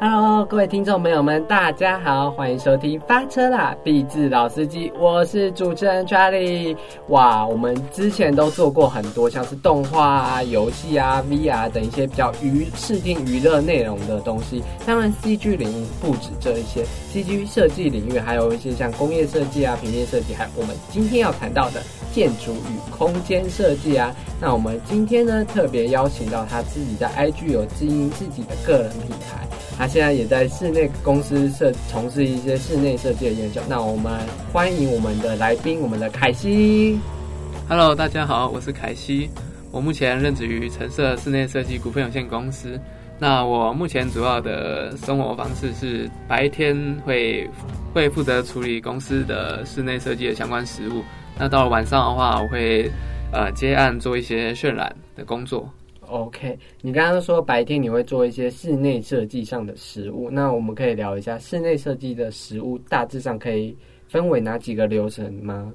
[0.00, 6.76] Hello，各位听众朋友们，大家好，欢迎收听发车啦，励志老司机，我是主持人 Charlie。
[7.08, 14.62] 哇，我们之前都做过很多像是动画啊、游戏啊、VR 等一些比较娱视听娱乐内容的东西。
[14.86, 24.14] 当然，CG 领域不止这一些，CG 设计领域还有一些像工业设计啊、平面设计，还有我们今天要谈到的建筑与空间设计啊。
[24.40, 29.44] 那我们今天呢，特别邀请到他自己在 IG 有经营自己的个人品牌。
[29.78, 33.60] 他现在也在室内公司设从事一些室内设计的研究。
[33.68, 34.12] 那我们
[34.52, 36.98] 欢迎我们的来宾，我们的凯西。
[37.68, 39.30] Hello，大家好，我是凯西。
[39.70, 42.76] 我目前任职于橙色室内设计股份有限公司。
[43.20, 47.48] 那我目前主要的生活方式是白天会
[47.94, 51.04] 会负责处理公司的室内设计的相关事务。
[51.38, 52.90] 那到了晚上的话，我会
[53.32, 55.70] 呃接案做一些渲染的工作。
[56.08, 63.76] OK，你刚刚说白天你会做一些室内设计上的实物，那我们可以聊一下室内设计的实物大致上可以
[64.08, 65.72] 分为哪几个流程吗？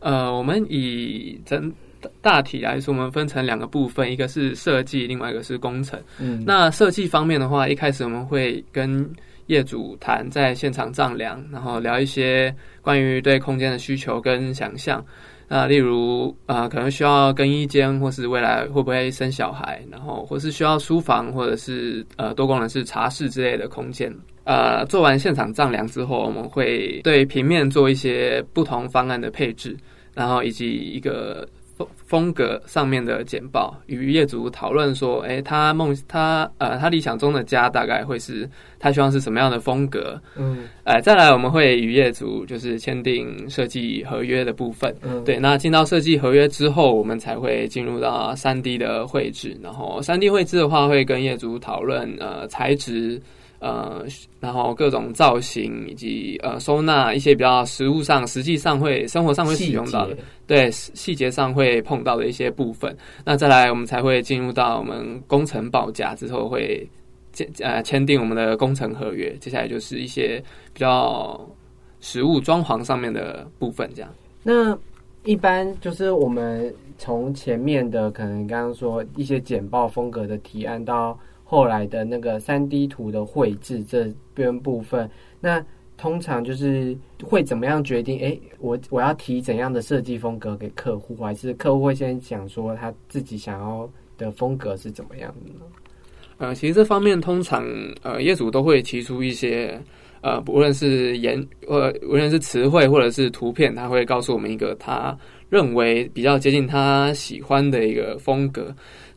[0.00, 1.72] 呃，我们以整
[2.20, 6.00] 大体来说，我们分成两个部分，一个是设计，另外一个是工程。
[6.18, 9.08] 嗯，那设计方面的话，一开始我们会跟
[9.46, 15.04] 业主谈在现场丈量，然后聊一些关于对空间的需求跟想象。
[15.52, 24.14] 那例如啊，可能需要更衣间，或是未来会不会生小孩，然后或是需要书房，或者是呃多功能是茶室之类的空间。
[24.44, 29.76] 呃，做完现场丈量之后，我们会对平面做一些不同方案的配置，
[30.14, 31.44] 然后以及一个。
[31.94, 40.20] 风格上面的简报，与业主讨论说，哎，他梦他呃，他理想中的家大概会是他希望是什么样的风格？
[40.36, 44.94] 嗯，哎，再来我们会与业主就是签订设计合约的部分。
[45.02, 53.20] 嗯，对，那进到设计合约之后，我们才会进入到三 D 的绘制，然后三 D 绘制的话，会跟业主讨论呃材质。
[53.60, 54.04] 呃，
[54.40, 60.16] 然后各种造型以及呃收纳一些比较实物上、实际上会生活上会使用到的，
[60.46, 62.96] 对细节上会碰到的一些部分。
[63.22, 66.88] 那再来，我们才会进入到我们工程报价之后，会
[67.34, 69.30] 签呃签订我们的工程合约。
[69.38, 71.38] 接下来就是一些比较
[72.00, 74.10] 实物装潢上面的部分，这样。
[74.42, 74.74] 那
[75.24, 81.18] 一般就是我们从前面的可能刚刚说一些简报风格的提案到。
[81.50, 85.60] 后来的那个三 D 图的绘制这边部分，那
[85.96, 88.20] 通常就是会怎么样决定？
[88.20, 95.66] 哎，我我要提怎样的设计风格给客户，还是客户会先讲说他自己想要的风格是怎么样的呢？
[96.38, 97.66] 呃，其实这方面通常
[98.02, 99.76] 呃业主都会提出一些
[100.20, 105.18] 呃，不论是言呃，无论是词汇或者是图片，他会告诉我们一个他
[105.48, 108.72] 认为比较接近他喜欢的一个风格。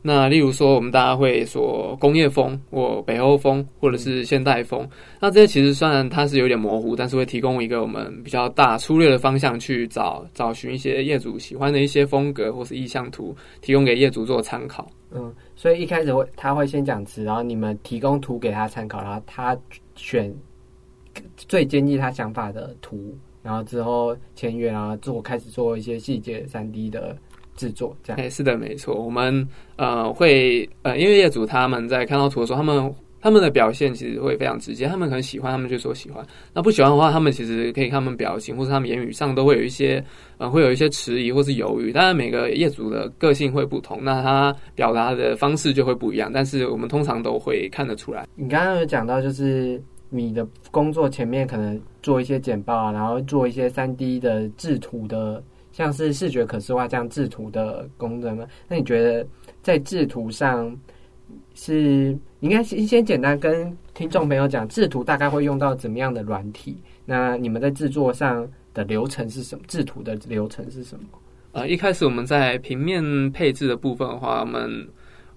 [0.06, 4.86] 那例如说，我们大家会说工业风或北欧风，或者是现代风。
[5.18, 14.86] 那这些其实虽然它是有点模糊，但是会提供一个我们比较大粗略的方向去找找寻一些业主喜欢的一些风格或是意向图，提供给业主做参考。
[15.10, 19.56] 嗯，所以一开始会他会先讲词，然后你们提供图给他参考，然后他
[19.96, 20.30] 选
[21.38, 27.16] 最接近他想法的图，然后之后签约，然后做开始做一些细节三 D 的。
[27.56, 28.94] 制作这样，哎，是的，没错。
[28.94, 34.86] 我们呃会呃，因为业主他们在看到图的时候，他们他们的表现其实会非常直接。
[34.86, 36.22] 他们可能喜欢，他们就说喜欢；
[36.52, 40.04] 那不喜欢的话，他们其实可以看他们表情，或者他们言语上都会有一些
[40.36, 41.90] 呃，会有一些迟疑或是犹豫。
[41.90, 46.30] 当然，每个业主的个性会不同，那他表达的方式就会不一样。
[46.32, 48.26] 但是我们通常都会看得出来。
[48.34, 55.42] 你刚刚有讲到，就是你的工作前面可能做一些简报啊，然后做一些三 D 的制图的。
[55.74, 58.46] 像是视觉可视化这样制图的功能吗？
[58.68, 59.26] 那你觉得
[59.60, 60.72] 在制图上
[61.56, 66.76] 是应该先先简单跟听众朋友讲制图大概会用到怎么样的软体？
[67.04, 69.64] 那你们在制作上的流程是什么？
[69.66, 71.04] 制图的流程是什么？
[71.50, 74.88] 呃，一开始我们在平面配置的部分的话，我们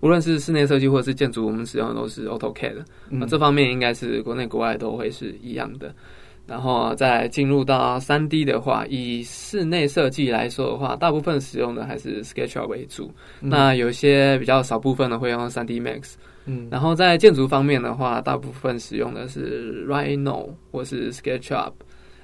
[0.01, 2.85] 无论是室内设计或者是建筑，我们使用的都是 AutoCAD。
[3.09, 5.91] 那这方面应该是国内国外都会是一样的。
[6.47, 13.11] 然后再进入到三 D 的话，以室内设计来说的话，大部分使用的还是 SketchUp 为主。
[13.41, 16.13] 那有些比较少部分的会用三 D Max。
[16.45, 21.73] 嗯，然后在建筑方面的话，大部分使用的是 Rhino 或是 SketchUp。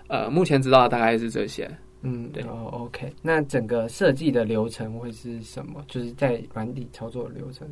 [0.07, 1.69] 呃，目前知道的大概是这些。
[2.03, 2.43] 嗯，对。
[2.43, 3.11] 哦，OK。
[3.21, 5.83] 那整个设计的流程会是什么？
[5.87, 7.67] 就是在软体操作流程。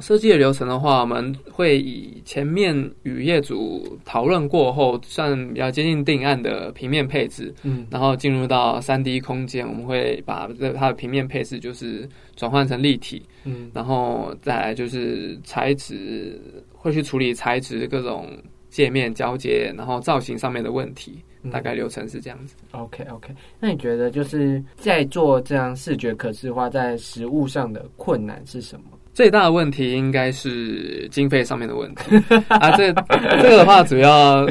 [0.00, 16.40] 设计的流程的话，我们会以前面与业主讨论过后，算比较接近定案的平面配置，嗯，然后进入到三 D 空间，我们会把这它的平面配置就是转换成立体，嗯，然后再来就是材质，
[16.72, 18.28] 会去处理材质各种
[18.70, 22.56] 界面交接，然后造型上面的问题，大概流程是这样子。
[22.72, 28.93] OK OK，那你觉得就是在做这样视觉可视化，在实物上的困难是什么？
[29.14, 32.16] 最大的问题应该是经费上面的问题
[32.48, 32.70] 啊。
[32.72, 32.92] 这
[33.40, 34.46] 这个的话，主要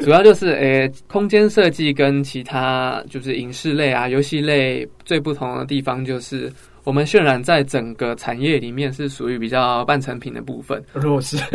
[0.00, 6.50] 主要就是诶，空间设计跟其他就是影视类啊、游戏类最不同的地方就是。
[6.84, 11.36] 我们渲染在整个产业里面是属于比较半成品的部分，弱势。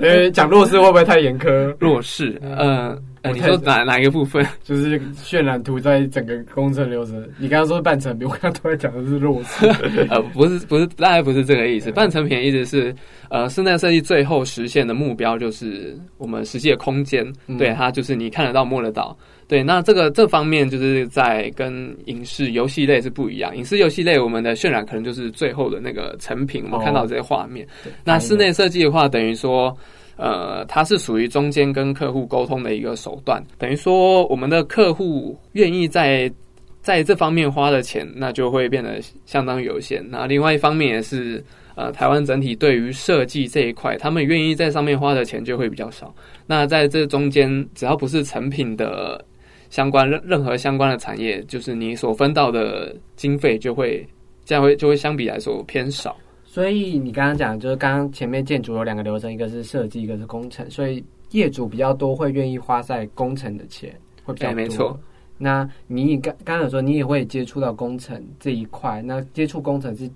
[0.00, 1.74] 呃，讲弱势会不会太严苛？
[1.78, 2.98] 弱势，嗯。
[3.34, 4.46] 你说哪哪一个部分？
[4.62, 7.28] 就是渲染图在整个工程流程。
[7.38, 9.66] 你刚刚说半成品，我刚刚突然讲的是弱势。
[10.08, 11.90] 呃，不是，不是，大概不是这个意思。
[11.90, 12.94] 半成品的意思是，
[13.28, 17.26] 呃，室内设计最后实现的目标就是我们实际的空间，
[17.58, 19.16] 对它就是你看得到、摸得到。
[19.48, 23.56] 对，那这个这方面就是在跟影视、游戏类是不一样。
[23.56, 27.66] 影视、游戏类，我们的渲染可能就是最后的那个成品，我们看到这些画面。
[28.04, 29.76] 那室内设计的话，等于说。
[30.18, 36.32] 呃，它是属于中间跟客户沟通的一个手段，等于说我们的客户愿意在
[36.80, 40.02] 在这方面花的钱，那就会变得相当有限。
[40.08, 41.44] 那另外一方面也是，
[41.74, 46.14] 呃，台湾整体对于设计这一块，他们愿意在上面花的钱就会比较少。
[46.46, 49.22] 那在这中间，只要不是成品的
[49.70, 54.06] 相关任任何相关的产业，就是你所分到的经费就会
[54.44, 56.16] 这样会就会相比来说偏少。
[56.44, 60.68] 所以你刚刚讲，就是刚刚前面建筑有两个流程，一个是设计，一个是工程。
[60.70, 64.54] 所以业主比较多，会愿意花在工程的钱会比较多。
[64.54, 64.98] 没错。
[65.36, 70.10] 那你刚刚有说你也会接触到工程这一块，那接触工程是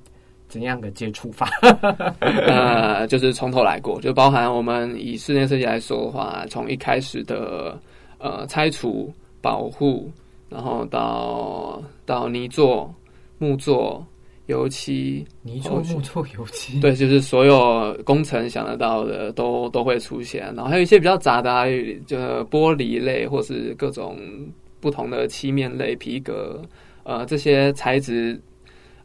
[0.48, 1.46] 怎样的接触法？
[2.20, 7.78] 呃，就是从头来过，就包含我们以室内设计来说的话，从一开始的
[8.16, 10.10] 呃拆除、保护，
[10.48, 12.94] 然后到到泥作、
[13.38, 14.04] 木作。
[14.46, 20.42] 油漆、泥作、木作、油漆，对，就是所有工程想得到的都都会出现。
[20.56, 21.66] 然后还有一些比较杂的，
[22.04, 24.18] 就玻璃类或是各种
[24.80, 26.60] 不同的漆面类、皮革，
[27.04, 28.40] 呃，这些材质，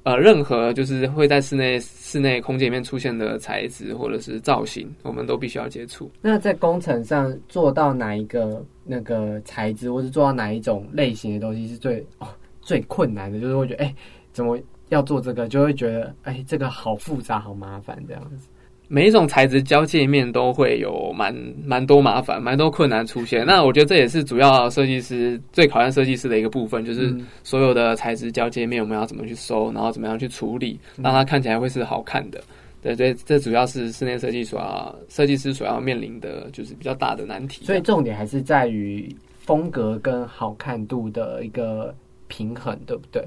[0.05, 6.09] 呃，任何就是会在室内室内空间里面出现的材质或者是造型，我们都必须要接触。
[6.21, 12.27] 那在工程上做到哪一个那个材质，或者做到哪一种类型的东西是最哦
[12.61, 13.39] 最困难的？
[13.39, 13.93] 就是会觉得，哎，
[14.31, 14.57] 怎么？
[14.89, 18.47] 要做这个，就会觉得哎，这个好复杂，好麻烦，这样子。
[18.87, 23.45] 每一种材质交界面都会有蛮蛮多麻烦，蛮多困难出现。
[23.45, 32.39] 那我觉得这也是主要设计师最考验设计师的一个部分，就是所有的材质交界面我们要怎么去收，然后怎么样去处理，让它看起来会是好看的。
[32.81, 37.65] 对对，这主要是室内设计所要设计师所要面临的就是比较大的难题。
[37.65, 39.09] 所以重点还是在于
[39.39, 41.95] 风格跟好看度的一个
[42.27, 43.23] 平衡，对不对？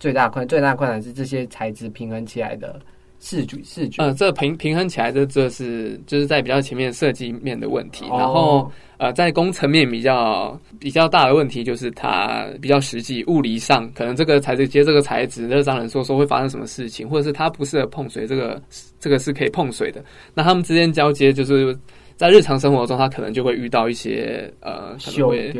[0.00, 2.80] 最大困最大困难是这些材质平衡起来的
[3.24, 4.02] 视觉视觉。
[4.02, 18.62] 呃，这平平衡起来这这是就是在比较前面设计面的问题，然后呃，在工程面比较比较大的问题就是它比较实际，物理上可能这个材质接这个材质，那商人说说会发生什么事情，或者是它不适合碰水，这个
[19.00, 20.04] 这个是可以碰水的，
[20.34, 21.74] 那他们之间交接就是。
[22.16, 25.52] 在日常生活中，他可能就会遇到一些呃，可能会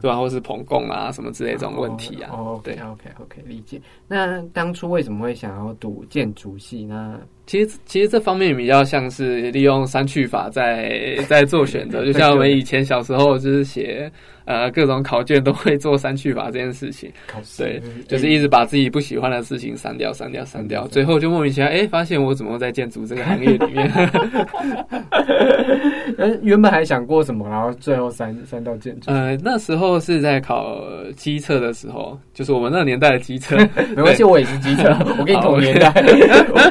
[0.00, 2.30] 对吧，或是捧供啊什么之类这种问题啊。
[2.32, 3.80] 哦，对，OK OK，理解。
[4.06, 7.20] 那当初为什么会想要读建筑系呢？
[7.46, 14.10] 其实，其实这方面比较像是利用删去法在在做选择， 就像我们以前小时候就是写
[14.48, 17.10] 呃各种考卷都会做删去法这件事情，
[17.56, 23.90] 对，就是一直把自己不喜欢的事情删掉、删掉、删掉，最后就莫名其妙，哎，发现我怎么在建筑这个行业里面？
[26.20, 29.10] 嗯，原本还想过什么，然后最后删删到建筑。
[29.10, 30.82] 呃，那时候是在考
[31.16, 33.56] 机测的时候，就是我们那个年代的机测，
[33.94, 34.88] 没关系，我也是机测，
[35.18, 35.92] 我跟你同年代，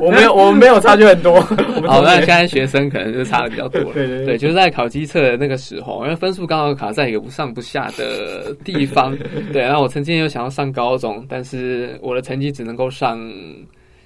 [0.01, 0.67] 我没有，我们没。
[0.67, 1.39] 没有差距很多，
[1.87, 3.91] 好，那现在学生可能就差的比较多了。
[3.95, 9.15] 对对对，就是在考机测的那个时候，因为分数刚好卡在一个不上不下的地方。
[9.51, 13.19] 对，然后我曾经有想要上高中，但是我的成绩只能够上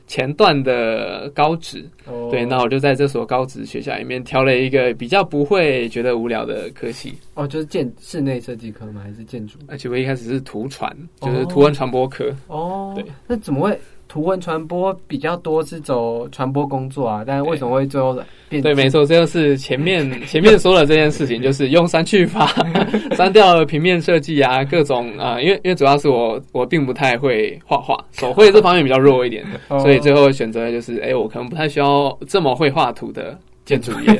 [0.07, 1.87] 前段的高职。
[2.29, 7.13] 对，那我就在这所高职学校里面挑了一个比较不会觉得无聊的科系。
[7.35, 9.01] 哦，就是建室内设计科吗？
[9.03, 9.57] 还是建筑？
[9.67, 12.33] 而且我一开始是图传，就是图文传播科。
[12.47, 13.79] 哦，对，那怎么会？
[14.11, 18.13] 图文传播比较多是走传播工作啊，但是为什么会最后
[18.49, 18.61] 变？
[18.61, 22.45] 对，没错，这就是前面 前面说的这件事情，就是用删去法
[23.15, 29.45] 删掉了平面设计啊，各种啊，因为因为主要是我我并不太会画画，手绘这方面比较弱一点，
[29.79, 34.13] 所以最后选择就是，哎，我可能不太需要这么会画图的建筑业，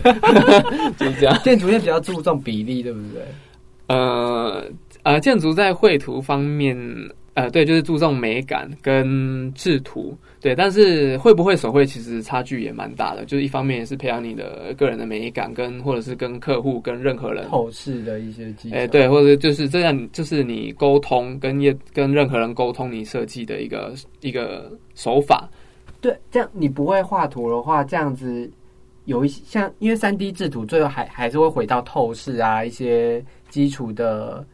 [0.97, 1.37] 就是这样。
[1.43, 3.21] 建筑业比较注重比例，对不对？
[3.87, 4.63] 呃
[5.03, 6.77] 呃，建筑在绘图方面。
[7.33, 18.75] 呃，对，就是注重美感跟制图，对，但是会不会手绘其实差距也蛮大的，就是一方面也是培养你的个人的美感，跟或者是跟客户跟任何人透视的一些技巧。
[18.75, 25.49] 哎，对，或者就是这样，就是你沟通跟业跟任何人沟通你设计的一个一个手法。
[26.01, 28.51] 对，这样你不会画图的话，这样子
[29.05, 34.45] 有一些像，因为三 D 制图最后还还是会回到透视啊，一些基础的，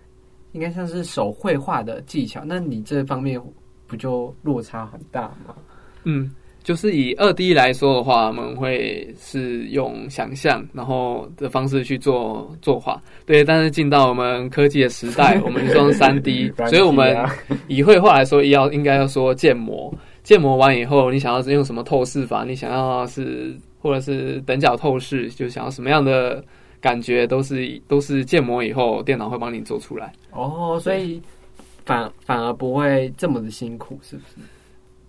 [0.57, 2.41] 应该像是手绘画的技巧。
[2.43, 3.39] 那你这方面
[3.85, 5.53] 不就落差很大吗？
[6.03, 6.31] 嗯，
[6.63, 13.43] 就是以二 D 来说的话，我们会是用想象然后的方式去做作画，对。
[13.43, 17.15] 但是进到我们科技的时代，我们用三 D， 所以我们
[17.67, 19.93] 以绘画来说，要应该要说建模。
[20.23, 22.43] 建模完以后，你想要是用什么透视法？
[22.43, 26.43] 你想要是或者是等角透视，就想要什么样的
[26.87, 30.13] 感觉，都是都是建模以后，电脑会帮你做出来。
[30.31, 31.21] 哦，所以
[31.83, 34.35] 反反而不会这么的辛苦，是不是？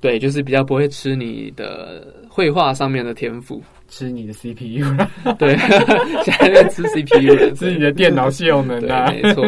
[0.01, 4.85] 对，就是比较不会吃你的绘画上面的天赋，吃你的 CPU。
[5.39, 5.57] 对，
[6.25, 9.13] 现在在吃 CPU，吃你的电脑性能啊。
[9.13, 9.45] 没错。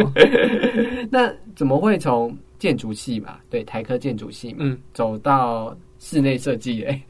[1.10, 3.38] 那怎么会从建筑系嘛？
[3.48, 7.02] 对，台科建筑系嘛，嗯，走到室内设计，哎，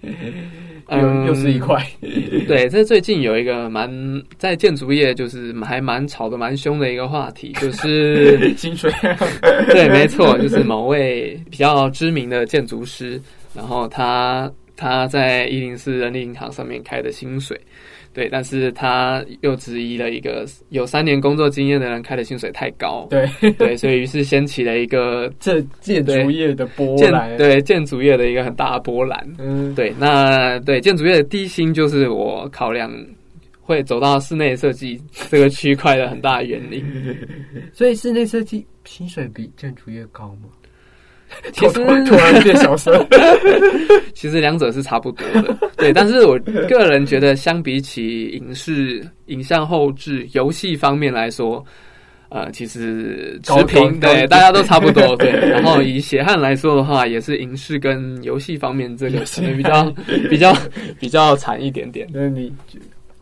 [0.99, 1.81] 又又是一块。
[2.49, 3.89] 对，这最近有一个蛮
[4.37, 8.93] 在建筑业，就是还蛮吵的蛮凶的一个话题，就是 薪水。
[9.69, 13.19] 对，没错，就是某位比较知名的建筑师，
[13.55, 14.51] 然后他
[14.81, 17.61] 他在一零四人力银行上面开的薪水。
[18.13, 23.07] 对，但是他又质疑了一个有三年工作经验的人开的薪水太高。
[23.09, 27.37] 对对，所以于是掀起了一个 这建筑业的波澜。
[27.37, 29.25] 对建筑业的一个很大的波澜。
[29.39, 32.91] 嗯，对，那对建筑业的低薪就是我考量
[33.61, 36.85] 会走到室内设计这个区块的很大的原因。
[37.73, 40.49] 所以室内设计薪水比建筑业高吗？
[41.53, 43.07] 其实突然变小声，
[44.15, 45.93] 其实两者是差不多的，对。
[45.93, 51.65] 但是我个人觉得，相比起影视、影像后置、游戏方面来说，
[52.31, 55.31] 呃，其实持平，对，大家都差不多，对。
[55.31, 59.93] 然后以血汗来说的话，也是影视跟游戏方面这个可能比较
[60.29, 60.57] 比较
[60.99, 62.09] 比较惨一点点。
[62.13, 62.53] 那你。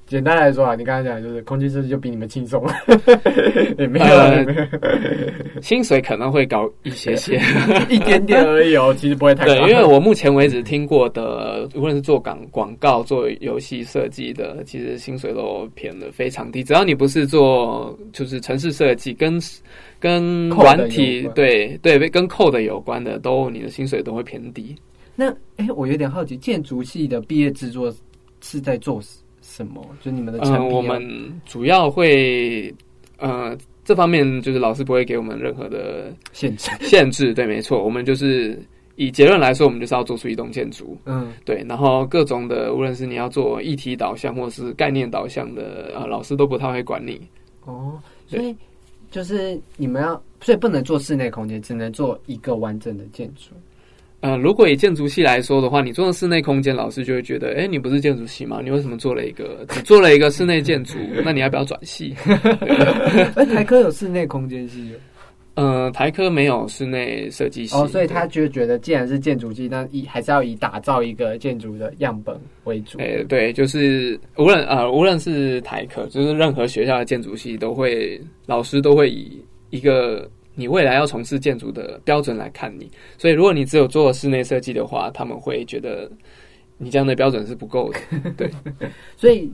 [0.09, 2.65] 简单来说啊，你刚才讲就是空气设计就比你们轻松，
[3.77, 7.38] 也没有，薪水可能会高一些些，
[7.91, 9.55] 一点点而已哦，其实不会太高。
[9.55, 16.65] 对，因为我目前为止听过的，无论是做广广告、做游戏设计的，其实薪水都偏的非常低。
[16.65, 19.38] 只要你不是做就是城市设计，跟
[20.00, 24.75] 跟软体，对对，跟 code 有关的，都你的薪水都会偏低。
[25.15, 27.95] 那哎，我有点好奇，建筑系的毕业制作
[28.41, 29.03] 是在做？
[29.59, 29.85] 什么？
[30.00, 31.03] 就你们的嗯，我们
[31.45, 32.73] 主要会
[33.19, 37.35] 呃这方面就是老师不会给我们任何的限制限制。
[37.35, 38.57] 对，没错，我们就是
[38.95, 40.97] 以结论来说，我们就是要做出一栋建筑。
[41.07, 41.65] 嗯，对。
[41.69, 47.21] 然后各种的，无论是你要做议题导向或是概念导向的，呃，老师都不太会管你。
[47.65, 48.55] 哦，所以
[49.11, 53.50] 就是你们要，所以不能做室内空间，只能做一个完整的建筑。
[54.20, 58.60] 嗯，如果以建筑系来说的话，你做的室内空间，老师就会觉得，哎，你不是建筑系吗？
[58.64, 60.98] 你为什么做了一个只做了一个室内建筑？
[61.25, 62.12] 那你要不要转系？
[63.37, 64.92] 哎，台科有室内空间系？
[65.54, 67.76] 呃，台科没有室内设计系。
[67.76, 72.98] 哦，所以他就觉得，既然是建筑系，那以还是要以打造一个建筑的样本为主。
[72.98, 80.28] 哎，对，就是无论呃，无论是台科，就是任何学校的建筑系，都会老师都会以一个。
[80.59, 86.11] 你未来要从事建筑的标准来看你，所以如果你只有做室内设计的话，他们会觉得
[86.79, 88.00] 你这样的标准是不够的。
[88.37, 88.50] 对，
[89.17, 89.49] 所以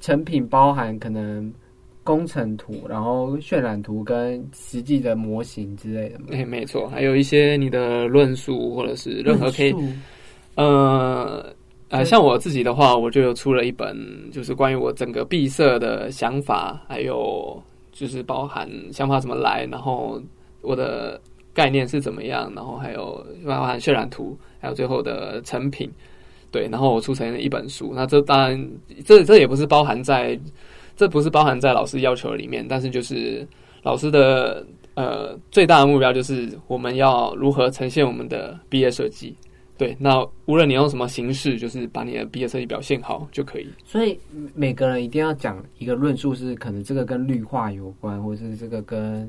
[0.00, 1.50] 成品包含可能
[2.04, 6.18] 工程图，然后渲染图跟实际的模型之类的。
[6.32, 9.74] 哎，没错，还有一些你的论述或者是任何可以，
[10.56, 11.42] 呃
[11.88, 13.96] 呃，像我自己的话，我就有出了一本，
[14.30, 17.62] 就是关于我整个闭塞的想法，还有
[17.92, 20.20] 就是包含想法怎么来，然后。
[20.62, 21.20] 我的
[21.52, 22.50] 概念是怎么样？
[22.54, 25.90] 然后还有包含渲染图，还有最后的成品，
[26.50, 27.92] 对，然后我出成了一本书。
[27.94, 28.70] 那这当然，
[29.04, 30.38] 这这也不是包含在，
[30.96, 32.64] 这不是包含在老师要求里面。
[32.68, 33.46] 但是就是
[33.82, 34.64] 老师的
[34.94, 39.34] 呃最大的目标就是我们要如何呈现我们的毕业设计。
[39.76, 43.66] 对，那无论你用什么形式，就是把你的毕业设计表现好就可以。
[43.84, 44.18] 所以
[44.54, 49.28] 每个人一定要讲一个论述，是可能这个跟绿化有关，或者是这个跟。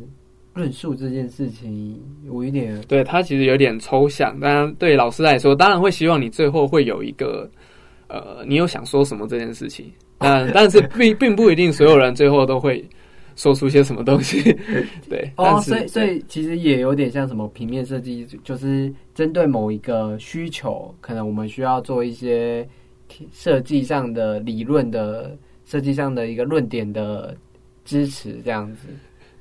[0.54, 4.38] 论述这件事情，我有点对他其实有点抽象。
[4.40, 7.50] 当然，对老师来说，当然会希望你最后会有一个
[8.08, 9.92] 呃，你有想说什么这件事情。
[10.20, 12.88] 但但是并并不一定所有人最后都会
[13.36, 14.56] 说出些什么东西。
[15.10, 22.68] 对，哦，所以所以其实也有点像什么平面设计，就是针对某一个需求，可能我们需要做一些
[23.32, 27.36] 设计上的理论的设计上的一个论点的
[27.84, 28.90] 支持，这样子。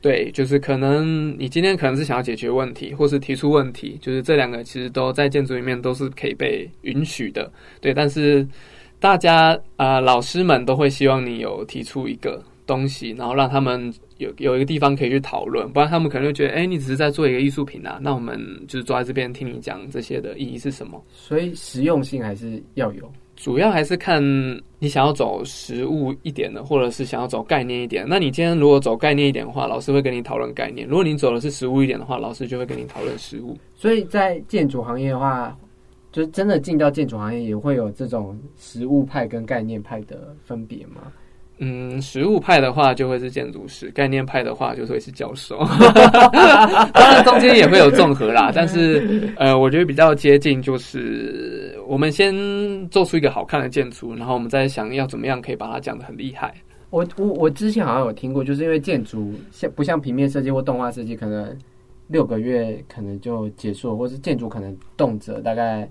[0.03, 7.53] 对，就是可能你今天可能是想要解决问题，或是提出问题，就是这两个其实都在建筑里面都是可以被允许的。
[7.81, 8.47] 对，但是
[8.99, 21.03] 大家啊，老师们都会希望你有提出一个东西，然后让他们有有一个地方可以去讨论，不然他们可能会觉得，哎，你只是在做一个艺术品啊，那我们就是坐在这边听你讲这些的意义是什么？
[21.13, 23.13] 所以实用性还是要有。
[23.41, 24.23] 主要还是看
[24.79, 28.05] 你想要走实物一点的，或者是想要走概念一点。
[28.07, 33.57] 那你今天如果走概念一点的话，老师会跟你讨论概念；如果你走的是实物一点的话，老师就会跟你讨论实物。
[33.75, 35.57] 所以在建筑行业的话，
[36.13, 41.11] 就是真的进到建筑行业，也会有这种实物派跟概念派的分别吗？
[41.63, 45.59] 嗯，实物派的话就会是建筑师，概念派的话就会是教授。
[46.95, 52.35] 当然中间也会有综合啦，但是 呃，我觉得比较接近就是我们先
[52.89, 56.55] 做出一个好看的建筑，然后我们再想要怎么样可以把它讲的很厉害。
[56.89, 61.55] 我我我之前好像有听过，就是因为建筑像不像平面设计或动画设计，可能
[62.07, 65.87] 六个月可能就结束，或是建筑可能动辄大概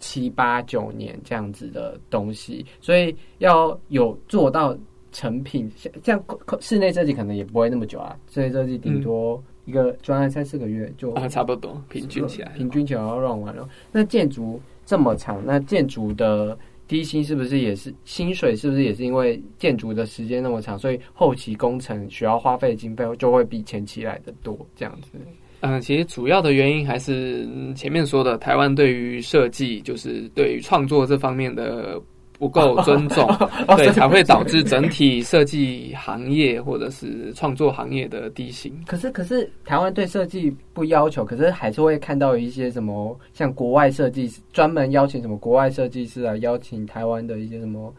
[0.00, 4.76] 七八九年这样子的东西，所以要有做到。
[5.12, 6.24] 成品像这样，
[6.60, 8.16] 室内设计可能也不会那么久啊。
[8.30, 13.68] 室内设计顶多一个专案三四个月就啊，差不多平均起来，平均起来要 run 完了。
[13.90, 18.54] 那建筑这么长，那建筑的低薪是不是也是薪水？
[18.54, 24.58] 是不是也是因为建筑的时间那么长，所以后期工程需要花费的经费就会比前期来的多？
[24.76, 25.18] 这样子？
[25.60, 32.00] 嗯，其实主要的原因还是前面说的，台湾对于设计，就是对于创作这方面的。
[32.38, 33.28] 不够尊重，
[33.76, 38.72] 对，才会导致整体设计行业或者是创作行业的低薪。
[38.86, 47.92] 可是，可是台湾对设计不要求，可是还是会看到一些什么，像国外设计师专门邀请什么国外设计师来邀请台湾的一些什么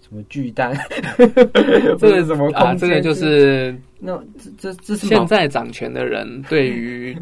[0.00, 0.74] 什么巨蛋，
[1.98, 2.74] 这个什么啊？
[2.74, 7.14] 这个就是那这这这是现在掌权的人对于。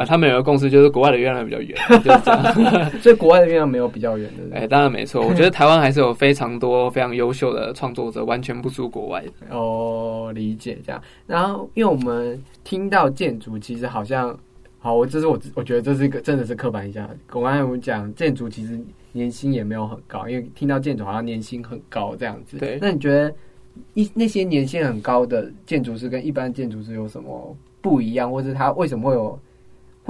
[0.00, 2.90] 啊，他们有个共识，就是国外的月亮比较圆，就是这样。
[3.02, 4.56] 所以国外的月亮没有比较圆的。
[4.56, 5.20] 哎，当然没错。
[5.20, 9.22] 我觉得台湾还是有非常多非常优秀的创作者，完全不输国外。
[9.50, 11.02] 哦，理解这样。
[11.26, 14.34] 然后，因为我们听到建筑，其实好像
[14.78, 17.06] 好，我这是我我觉得这是一个真的是刻板印象。
[17.32, 18.80] 我刚才我们讲建筑，其实
[19.12, 22.56] 年薪也没有很高，因为听到建筑好像年薪很高这样子。
[22.56, 22.78] 对。
[22.80, 23.30] 那你觉得
[23.92, 29.38] 一那些年薪很高的建筑师跟一般建筑师有什么不一样，或者他为什么会有？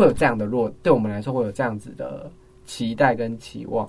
[0.01, 2.31] 会有这样的弱，对我们来说会有这样子的
[2.65, 3.89] 期待跟期望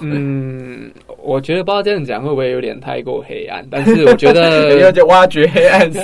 [0.00, 0.90] 嗯，
[1.22, 6.00] 我觉得不知道这样讲会不会有点太过黑暗，但是我觉得 要就挖掘黑暗史，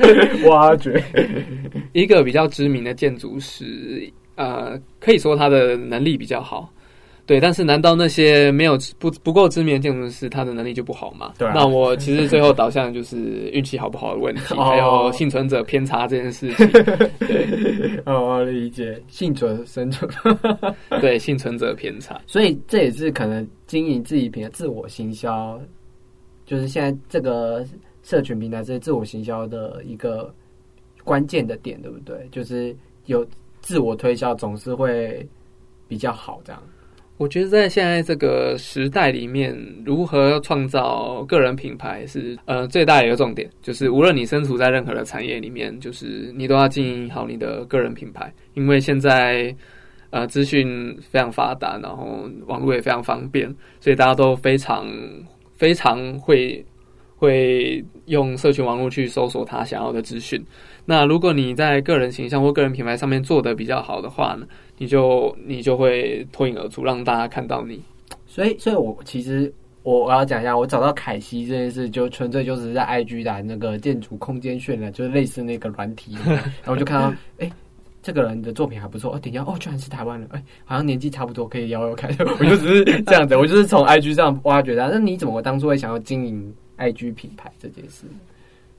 [0.48, 1.02] 挖掘
[1.92, 6.72] 一个比较知名的建筑师，呃，可以说他的能力比较好。
[7.26, 11.34] 对，但是难道那些没有不不够知名的建筑师，他的能力就不好吗？
[11.36, 11.46] 对。
[11.54, 16.66] 那我其实最后导向就是运气好不好的问题， 还有幸存者偏差这件事情。
[17.18, 17.67] 对，
[18.06, 20.10] 哦，理解幸存生存。
[21.00, 22.20] 对，幸存者偏差。
[22.26, 25.60] 所以这也是可能经营自己平台、自我行销，
[26.44, 27.64] 就是现在这个
[28.02, 30.34] 社群平台这些自我行销的一个
[31.04, 32.28] 关键的点，对不对？
[32.30, 32.74] 就是
[33.06, 33.26] 有
[33.60, 35.26] 自我推销，总是会
[35.86, 36.62] 比较好这样。
[37.18, 39.52] 我觉得在现在这个时代里面，
[39.84, 43.50] 如何创造个人品牌是呃最大的一个重点。
[43.60, 48.32] 就是无论你身处在任何的产业里面，就是你都要经营好你的个人品牌。
[48.54, 49.52] 因为现在
[50.10, 54.86] 呃资讯非常发达，然后网络也非常方便，所以大家都非常
[55.56, 56.64] 非常会
[57.16, 60.40] 会用社群网络去搜索他想要的资讯。
[60.84, 64.46] 那如果你在个人形象或个人品牌上面做的比较好的话呢？
[64.78, 67.82] 你就你就会脱颖而出，让大家看到你。
[68.26, 77.50] 所以，所以我其实我我要讲一下，我找到凯西这件事，就纯粹就是在 IG 打那个建筑空间渲染，就是类似那个软体， 然后我就看到，哎，
[78.02, 82.10] 这个人的作品还不错，哦，等一下，哦，居然是台湾人，哎，好像年纪差不多，可以邀邀看。
[82.38, 84.88] 我就只是这样子，我就是从 IG 上挖掘的。
[84.92, 88.04] 那你怎么当初会想要经营 IG 品牌这件事？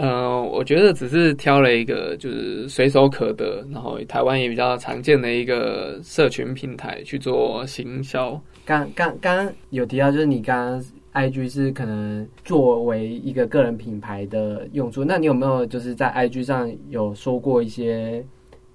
[0.02, 8.40] 嗯，我觉得只是挑了一个就是随手可得，然后台湾也比较常见的一个社群平台去做行销。
[8.66, 18.24] 刚刚刚有提到，就是你刚刚 IG 是可能作为一个个人品牌的用处，那你有没有就是在 IG 上有说过一些，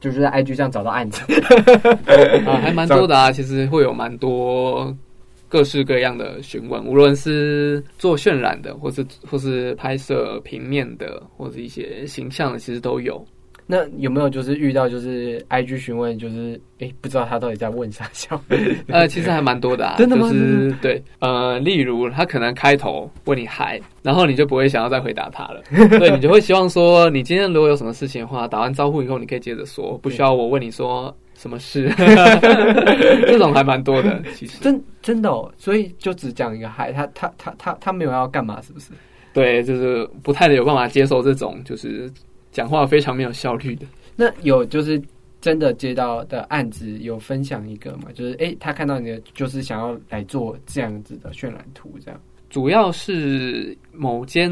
[0.01, 1.23] 就是在 IG 上找到案子？
[2.45, 4.95] 啊，还蛮多的啊，其实会有蛮多。
[5.55, 13.25] 各式各样的询问，无论是做渲染的，或是或是拍摄平面的，或者一些形象的，其实都有。
[13.69, 18.39] 那有没有就是遇到就是 I G 询问，就是哎，不知道他到底在问啥笑？
[18.89, 20.29] 呃，其实还蛮多的啊， 真的吗？
[20.29, 25.63] 就是对，呃，例如他可能开头问你嗨，然后你就不会想要再回答他了，
[26.01, 31.91] 对你就会希望说，你今天如果有什么事情的话，打完招呼以后，你可以接着说，不需要我问你说什么事。
[33.27, 38.91] 这种还蛮多的，其实真真的哦，所以就只讲一个嗨，他他他他他没有要干嘛，是不是？
[39.33, 42.11] 对，就是不太的有办法接受这种，就是。
[42.55, 43.85] 讲话非常没有效率的。
[44.15, 45.03] 那有就是
[45.41, 48.05] 真的接到的案子，有分享一个嘛？
[48.15, 52.21] 就是哎，他看到你的，就是想要来做这样子的渲染图，这样。
[52.49, 54.49] 主要是某间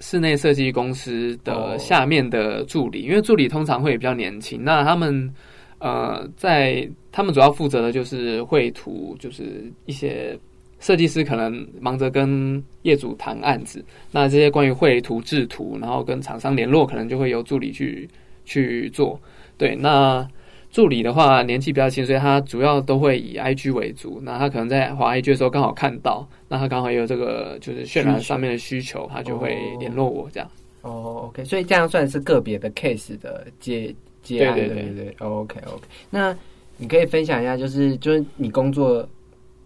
[0.00, 5.30] 室内设计公司的下面的助理，因为助理通常会比较年轻，那他们
[5.78, 10.38] 呃，在他们主要负责的就是绘图，就是一些。
[10.80, 18.08] 设计师可能忙着跟业主谈案子，那这些关于绘图、制图，然后跟厂商联络，可能就会由助理去
[18.44, 19.20] 去做。
[19.56, 20.24] 对，那
[20.70, 24.20] 助理的话年纪比较轻，所以他主要都会以 IG 为主。
[24.22, 30.48] 那他可能在滑 IG 的时候刚好看到，那他刚好有这个就是渲染上面的需求，他就会联络我这样。
[30.82, 33.92] 哦，OK，所以这样算是个别的 case 的接
[34.36, 35.82] 接案，对对对，OK OK。
[36.10, 36.36] 那
[36.76, 39.08] 你可以分享一下，就是就是你工作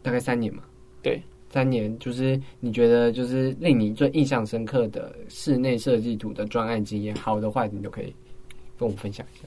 [0.02, 0.62] 大概三年嘛？
[1.02, 1.20] 对，
[1.50, 8.14] 三年就是你觉得就是令你最印象深刻的室内设计图的专案经验，好的坏的你都可以
[8.78, 9.44] 跟我分享一下。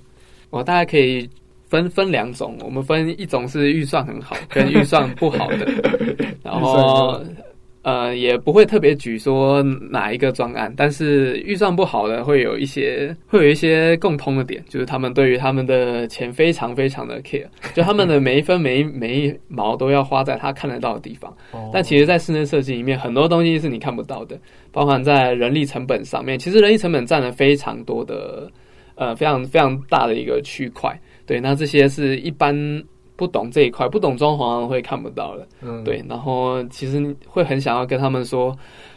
[0.50, 1.30] 我大概可以
[1.68, 5.66] 分分两种，我们分一种是预算很好，跟预算不好的，
[6.44, 7.22] 然后。
[7.86, 17.46] 呃，也不会特别举说哪一个专案，但是预算不好的会有一些，会有一些共通的点，就是他们对于他们的钱非常非常的 care，
[17.76, 21.32] 就他们的每一分每一每一毛都要花在他看得到的地方。
[21.72, 24.36] 但其实，在室内设计里面，很多东西是你看不到的，
[24.72, 28.52] 包含在人力成本上面，其实人力成本占了非常多的，
[28.96, 31.00] 呃，非常非常大的一个区块。
[31.28, 32.84] 对，那这些是一般。
[33.16, 36.04] 不懂这一块，不懂装潢会看不到的，嗯，对。
[36.08, 38.56] 然后其实会很想要跟他们说，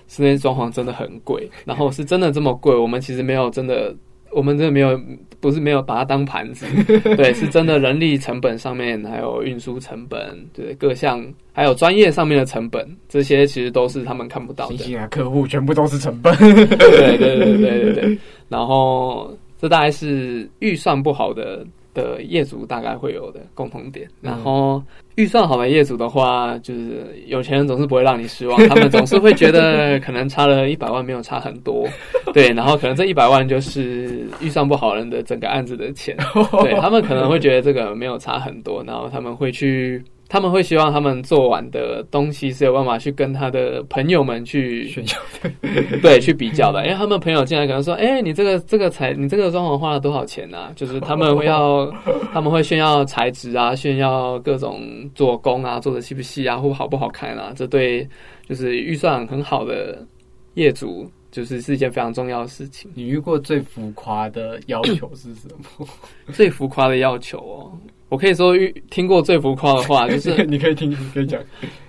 [0.08, 2.74] 室内装潢真的很贵，然后是真的这么贵。
[2.74, 3.94] 我们其实没有真的，
[4.32, 5.00] 我们真的没有，
[5.38, 6.66] 不是没有把它当盘子，
[7.16, 14.96] 对，是真的人力成本上面，还有运输成本，对，各项还有专业上面的成本，这些其实都是他们看不到的。
[14.96, 16.36] 啊，客户全部都是成本。
[16.36, 18.18] 对对对对对对。
[18.48, 21.64] 然后这大概是预算不好的。
[21.98, 24.80] 的业主大概会有的共同点，然后
[25.16, 31.86] 预算好的业主的话，就是有钱人总是不会让你失望，他们总是会觉得 可能差了一百万没有差很多，
[32.32, 36.16] 对，然后可能这一百万就是预算不好人的整个案子的钱，
[36.62, 40.02] 对他们可能会觉得这个没有差很多，然后他们会去。
[40.28, 45.50] 他们会希望他们做完的东西是有办法去跟他的朋友们去炫耀，
[46.02, 46.84] 对，去比较的。
[46.84, 51.90] 因为他们朋友进来可能说：“哎，你这个这个材，你这个装潢花了多少钱啊？”就是他们会要，
[52.30, 54.82] 他们会炫耀材质啊，炫耀各种
[55.14, 57.52] 做工啊，做的细不细啊，或好不好看啊。
[57.56, 58.06] 这对
[58.46, 60.06] 就是预算很好的
[60.54, 62.90] 业主，就是是一件非常重要的事情。
[62.94, 65.86] 你遇过最浮夸的要求是什么？
[66.32, 67.72] 最浮夸的要求哦。
[68.08, 71.40] 我可以说遇听过最浮夸的话，就是 你可以听，你可以讲，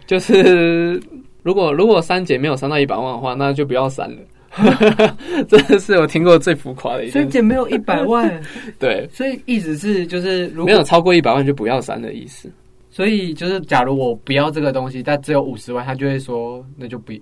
[0.05, 1.01] 就是
[1.43, 4.17] 如果如果删减没有删到一百万的话，那就不要删了。
[5.47, 8.41] 真的是我听过最浮夸的一删减没有一百万，
[8.79, 12.51] 对，所以意思是就是如果没有超过一百万就不要删的意思。
[12.89, 17.13] 所以就是假如我不要这个东西，但只有五十万，他就会说那就不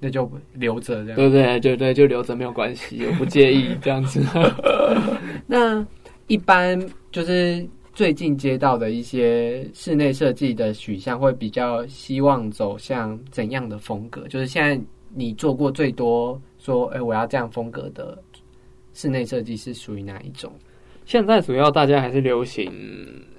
[0.00, 1.60] 那就留着这样，对不对？
[1.60, 4.22] 对对，就留着没有关系，我不介意 这样子。
[5.46, 5.86] 那
[6.26, 6.80] 一般
[7.10, 7.66] 就是。
[7.96, 14.28] 最近接到的一些室内设计的取向，会比较希望走向怎样的风格？
[14.28, 14.78] 就是现在
[15.14, 18.22] 你做过最多说，哎，我要这样风格的
[18.92, 20.52] 室内设计是属于哪一种？
[21.06, 22.70] 现在主要大家还是流行，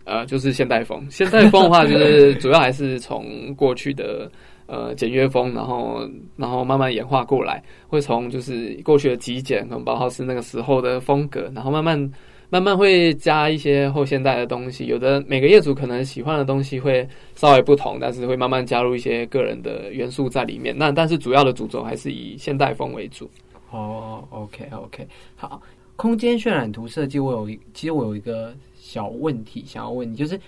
[0.05, 1.05] 呃，就是现代风。
[1.11, 4.27] 现代风的话，就是主要还是从过去的
[4.67, 12.11] 呃简约风，然后然后慢慢演化过来，会从就是过去的极简，可能包括是那个时候的风格，然后慢慢。
[12.49, 20.73] 慢慢会加一些后现代的东西，有的每个业主可能喜欢的东西会稍微不同，但是会慢慢加入一些个人的元素在里面。
[20.73, 23.29] 那但是主要的主轴还是以现代风为主。
[23.69, 25.61] 哦，OK OK，好，
[25.97, 30.39] 空间渲染图设计，我有一其实我有一个小问题想要问你，就是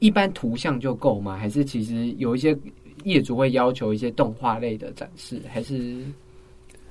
[0.00, 1.36] 一般图像就够吗？
[1.36, 2.52] 还是其实有一些
[3.04, 5.40] 业主会要求一些动画类的展示？
[5.48, 5.98] 还是？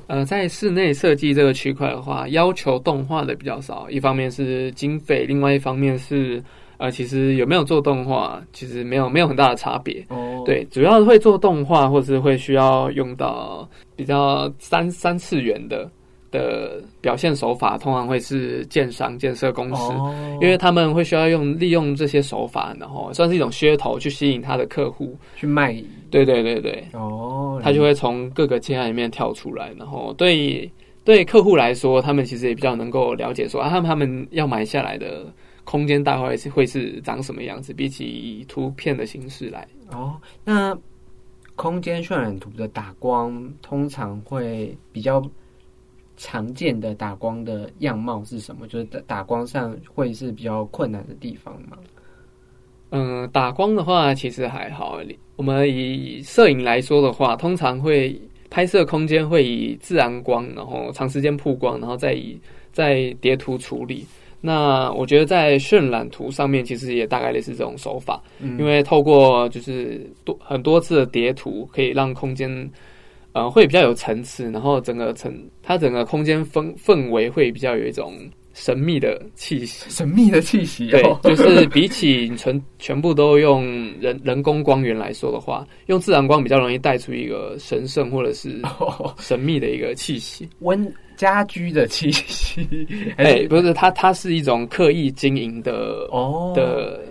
[0.08, 3.90] 呃，在室内设计这个区块的话，要求动画的比较少。
[3.90, 6.44] 一方面是经费，另外一方面是
[6.78, 10.06] 呃，其实有没有做动画，其实没有没有很大的差别。
[10.10, 15.90] 哦，对，主要会做动画，或者会需要用到比较三三次元的
[16.32, 19.94] 的表现手法，通常会是建商建设公司，
[20.42, 25.82] 因为他们会需要用利用这些手法，然后算是一种噱头去吸引他的客户去卖。
[26.14, 30.72] 对对对对，哦，他就会从各个界案里面跳出来，然后对
[31.04, 35.26] 对客户来说，他们其实也比较能够了解说啊，他们他们要买下来的。
[35.66, 37.72] 空间大概是会是长什么样子？
[37.72, 40.78] 比起以图片的形式来哦，那
[41.56, 45.24] 空间渲染图的打光通常会比较
[46.18, 48.68] 常见的打光的样貌是什么？
[48.68, 51.78] 就是打打光上会是比较困难的地方吗？
[52.96, 55.00] 嗯，打光的话其实还好。
[55.36, 58.16] 我们以摄影来说的话，通常会
[58.52, 62.40] 拍摄空间会以自然光，然后长时间曝光，然后再以
[62.72, 64.06] 再叠图处理。
[64.40, 68.22] 那我觉得在渲染图上面，其实也大概类似这种手法，
[68.60, 72.72] 因为透过就是多很多次的叠图，可以让空间，
[73.32, 78.14] 呃，会比较有层次，然后整个层它整个空间氛氛围会比较有一种。
[78.54, 80.88] 神秘的气息，神秘的气息。
[80.90, 83.66] 对，就是比起全全部都用
[84.00, 88.62] 人人工光源来说的话， 用自然光比较容易带出一个神圣或者是
[89.18, 92.88] 神秘的一个气息，温家居的气息。
[93.18, 97.04] 哎，不是，它它是一种刻意经营的哦的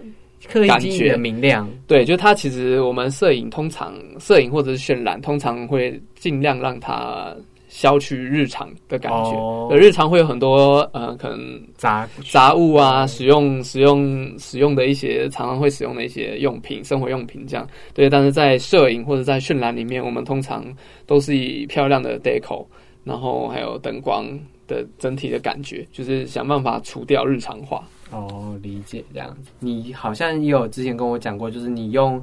[0.49, 1.69] 刻意经营的明亮。
[1.89, 7.35] 对，就它其实我们摄影通常摄影或者是渲染，通常会尽量让它。
[7.73, 17.67] 消去日常的感觉，日常会有很多呃，可能杂杂物啊，使用使用使用的一些常常会使用的一些用品，生活用品这样。
[17.95, 20.63] 对，但是在摄影或者在渲染里面，我们通常
[21.07, 22.63] 都是以漂亮的 deco，
[23.05, 24.27] 然后还有灯光
[24.69, 27.83] 的整体的感觉，就是想办法除掉日常化。
[28.11, 29.51] 哦，理解这样子。
[29.61, 32.23] 你好像也有之前跟我讲过，就是你用。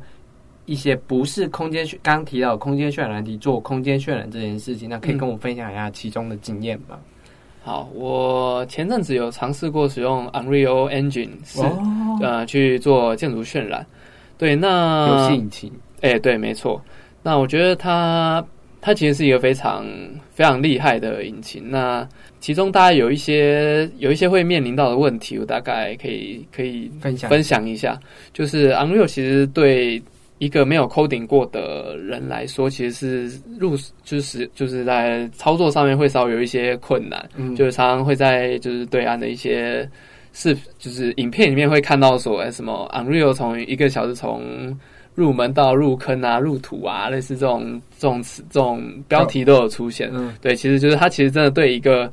[0.70, 7.00] 一些不是空间渲，刚刚提到空间渲染题做空间渲染这件事情，那可以跟我分享一下其中的经验吗？
[7.64, 11.62] 好，我前阵子有尝试过使用 Unreal Engine 是
[12.22, 13.86] 呃去做建筑渲染，
[14.38, 16.80] 对，那游戏引擎，哎，对，没错。
[17.24, 18.46] 那我觉得它
[18.80, 19.86] 它其实是一个非常
[20.34, 21.70] 非常厉害的引擎。
[21.70, 22.08] 那
[22.40, 28.00] 其中大家有一些有一些会面临到的问题，我大概可以可以分享分享一下。
[28.34, 30.02] 就是 Unreal 其实对
[30.40, 39.88] 一个没有 coding 过的人来说，其实是入就是就是在操作上面会稍微有一些困难，嗯，就是常常会在就是对岸的一些
[40.34, 44.76] 视就是影片里面会看到说什么 Unreal 从一个小时从
[45.14, 52.12] 入门到入坑啊入土啊，类似这种这种词这种标题都有出现，嗯，对，其实就是它其实真的对一个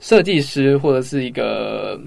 [0.00, 2.00] 设计师或者是一个。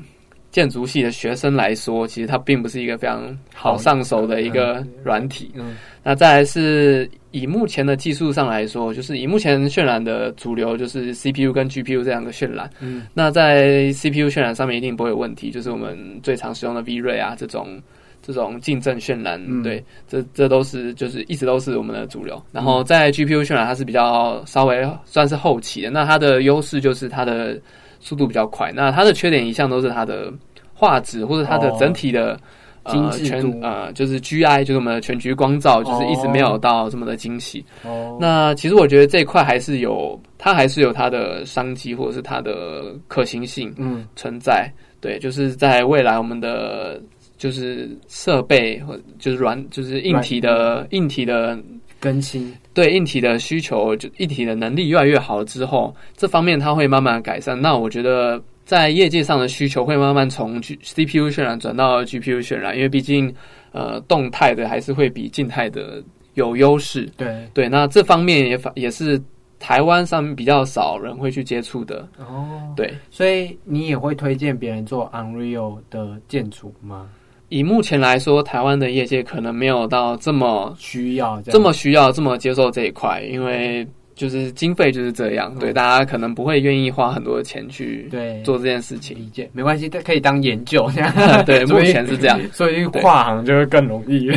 [0.56, 5.52] 建筑系的学生来说，其实它并不是一个非常好上手的一个软体。
[5.54, 12.70] 嗯，那再来是以目前的技术上来说，就是以目前渲染的主流就是 CPU 跟 GPU 这样的渲染。
[12.80, 17.78] 嗯，那在 CPU 渲染上面一定不会有问题，就是我们最常使用的 V-Ray 啊这种
[18.22, 22.42] 这种竞争渲染，对，这这都是就是一直都是我们的主流。
[22.54, 27.60] 然后在 GPU 渲染，它是比较稍微算是后期的，那它的优势就是它的。
[28.02, 30.32] 速度比较快，那它的缺点一向都是它的
[30.76, 32.40] 画质或者它的整体的
[32.88, 37.66] 精致度，呃，就是 G I，就是我们的全局光照，就是一直没有到这么的精细。
[37.84, 44.72] 哦，那其实我觉得这一块还是有，它还是有它的商机或者是它的可行性，嗯，存在。
[45.02, 47.02] 对，就是在未来我们的
[47.38, 51.58] 就是设备或就是软就是硬体的硬体的。
[51.98, 57.60] 更新对硬体的需求，就硬体的能力越来越好之后，这方面它会慢慢改善。
[57.60, 63.34] 那我觉得在业界上的需求会慢慢从 CPU 渲染转到 GPU 渲染，因为毕竟
[63.72, 67.10] 呃动态的还是会比静态的有优势。
[67.16, 69.22] 对对，那这方面也反也是
[69.60, 72.08] 台湾上面比较少人会去接触的。
[72.18, 77.08] 哦，对，所以你也会推荐别人做 Unreal 的建筑吗？
[77.50, 89.18] 以目前来说，台湾的业界可能没有到这么需要，这么需要，这么接受这一块，因为就是经费就是这样，对大家可能不会愿意花很多的钱去对做这件事情。
[89.18, 90.90] 理解，没关系，它可以当研究。
[91.46, 94.32] 对， 目前是这样，所以跨行就会更容易。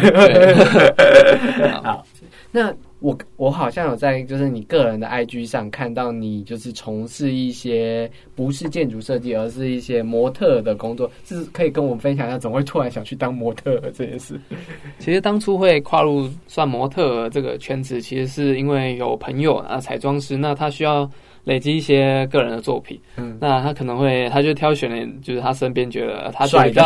[1.82, 2.04] 好，
[2.50, 2.74] 那。
[3.00, 14.40] 我我好像有在就是你个人的 IG 上看到你就是从事一些不是建筑设计，而是一些模特的工作，是可以跟我们分享一下，怎么会突然想去当模特这件事？
[14.98, 21.08] 其实当初会跨入算模特这个圈子，其实是因为有朋友啊彩妆师，那他需要
[21.48, 23.00] 累积一些个人的作品。
[23.16, 26.82] 嗯，那他可能会，他就挑选了，就是他身边觉得他帅的，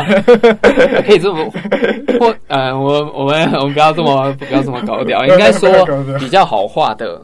[1.04, 1.44] 可以这么
[2.20, 5.68] 或呃，我我们我们不要这么不要这么高调， 应该说
[6.20, 7.20] 比较好画的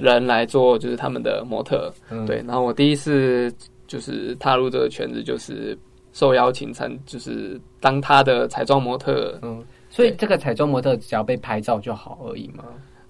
[0.00, 1.92] 人来做，就是他们的模特。
[2.24, 3.52] 对，然后我第一次
[3.88, 5.76] 就是踏入这个圈子，就是
[6.12, 9.36] 受邀请参，就是当他的彩妆模特。
[9.42, 9.62] 嗯。
[9.90, 12.62] 所以这个彩妆模特只要被拍照就好而已吗？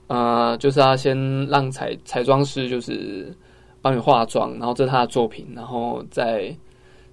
[0.06, 3.34] 呃，就是要先让彩彩妆师就是
[3.80, 6.54] 帮你化妆，然后这是他的作品，然后再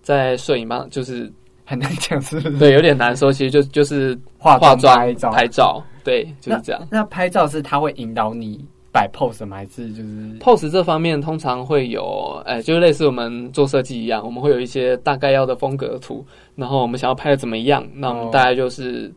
[0.02, 1.32] 在摄影帮就是
[1.66, 2.58] 很难讲是不是？
[2.58, 3.32] 对，有点难说。
[3.32, 6.88] 其实就就是化妆、拍照、拍照，对，就是这样。
[6.92, 9.58] 那拍照是他会引导你摆 pose 吗？
[9.58, 16.26] 还是就是 pose 这方面通常会有，哎，就类似我们做设计一样，我们会有一些大概要的风格图，
[16.56, 19.12] 然后我们想要拍的怎么样，那我们大概就是。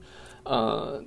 [0.44, 0.98] 呃，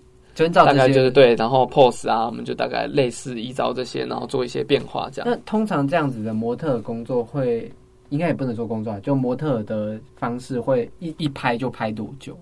[0.54, 5.30] 大概就是对，然后 pose 啊，我们就大概类似依照这些，然后做一些变化这样。
[5.30, 7.72] 那通常这样子的模特工作会，
[8.10, 12.38] 应该也不能说工作，就模特的方式会一一拍就拍多久？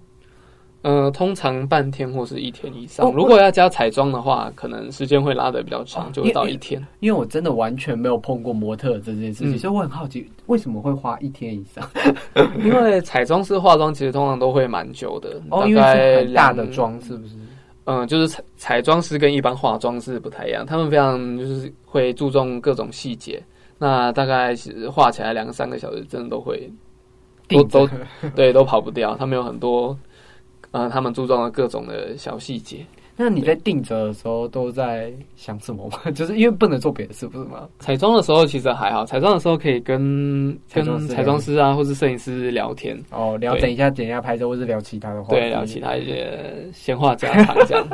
[0.81, 3.11] 呃，通常半天或是一天以上。
[3.11, 6.81] 如果要加彩妆的话，可能时间会拉的比较长，就会到一天。
[7.01, 11.85] 因为我真的完全没有碰过模特这件事情，所以我很好奇为什么会花一天以上。
[12.63, 17.35] 因为彩妆师化妆其实通常都会蛮久的，大概大的妆是不是？
[17.89, 23.41] 嗯，就是彩彩妆师跟一般化妆师不太一样，他们非常就是会注重各种细节。
[23.79, 26.71] 那大概是画起来两三个小时，真的都会
[27.47, 27.89] 都都
[28.35, 29.15] 对都跑不掉。
[29.15, 29.97] 他们有很多。
[30.71, 32.85] 呃，他们注重了各种的小细节。
[33.21, 36.09] 那你在定着的时候都在想什么吗？
[36.15, 37.67] 就是因为不能做别的事，不是吗？
[37.79, 42.97] 彩妆的时候其实还好，彩妆的时候可以跟跟彩妆师啊，或是摄影师聊天。
[43.11, 45.31] 哦，聊等一下，等一下拍照，或是聊其他的话。
[45.31, 47.85] 对，聊其他一些闲话家常这样。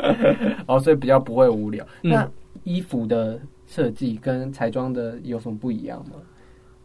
[0.66, 1.86] 哦，所以比较不会无聊。
[2.00, 2.26] 那
[2.64, 6.12] 衣服的设计跟彩妆的有什么不一样吗？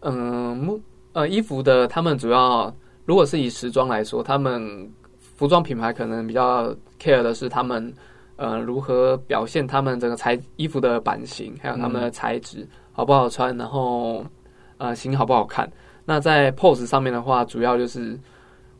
[0.02, 0.78] 嗯，木
[1.14, 2.70] 呃，衣服的他们主要
[3.06, 4.92] 如果是以时装来说，他们。
[5.38, 7.94] 服装品牌可能比较 care 的是他们，
[8.38, 14.26] 呃，如何表现他们整个材衣服的版型，还有他们的材质好不好穿，然后
[14.80, 15.72] 呃型好不好看。
[16.06, 18.20] 那在 pose 上面的话，主要就是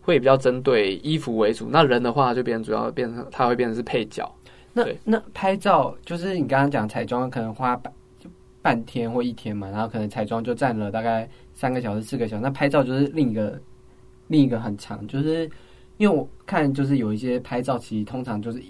[0.02, 1.68] 会比较针对衣服为主。
[1.70, 4.28] 那人的话就变成主要变成它会变成是配角。
[4.74, 7.94] 那那拍照就是你刚刚讲彩妆可能花半
[8.64, 12.42] 半天或一天嘛，然后可能彩妆就占了大概三个小时四个小时。
[12.42, 13.62] 那拍照就是另一个
[14.28, 15.48] 另一个很长，就是。
[15.98, 18.62] 因为我看就是有一些拍照，其实通常就是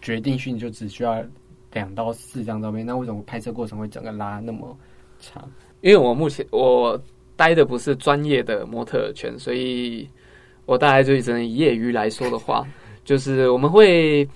[0.00, 1.24] 决定性就只需要
[1.72, 4.76] 两到四张照片，那为什么拍摄过程会整个拉那么
[5.18, 5.50] 长？
[5.80, 7.00] 因为我目前我
[7.36, 10.08] 待的不是专业的模特圈，所以
[10.66, 12.66] 我大概就只能以业余来说的话，
[13.04, 14.28] 就是我们会。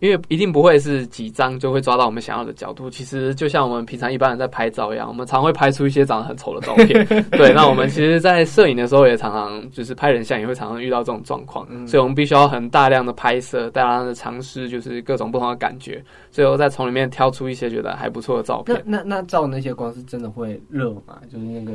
[0.00, 2.88] 因为一定不会是几张就会抓到我们想要的角度。
[2.88, 7.04] 其实就像我们平常一般人在拍照一样，我们常会拍出一些长得很丑的照片。
[7.32, 11.66] 对，那我们其实，在摄影的时候也常常就是拍人像，也会常常遇到这种状况。
[11.86, 18.80] 所以我们必须要很大量的拍摄，大量的尝试，就是各种不同的感觉，最后再从里面挑出一些觉得还不错的照片。
[18.86, 21.18] 那那那照那些光是真的会热吗？
[21.30, 21.72] 就是那个，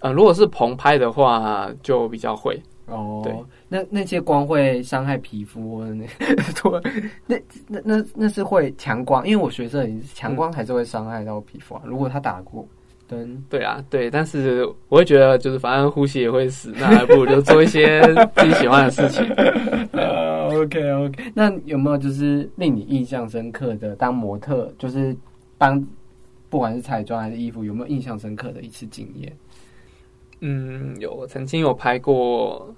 [0.00, 2.60] 呃，如果是棚拍的话，就比较会。
[2.86, 3.34] 哦，对，
[3.68, 6.06] 那那些光会伤害皮肤， 那
[7.26, 11.82] 那那那那是会强光，因为我学摄影，强光还是会伤害到皮肤啊。
[11.84, 12.66] 如果他打过
[13.08, 18.00] 灯，对啊，对，但是我会觉得，就是反正呼吸也会死，那还不如就做一些
[18.34, 19.24] 自己喜欢的事情。
[19.92, 25.16] 啊，OK OK，那有没有就是令你印象深刻的当模特，就是
[25.58, 25.84] 帮
[26.48, 29.36] 不管是彩妆还是衣服，有没有印象深刻的一次经验？
[30.40, 32.74] 嗯，有曾经有拍过，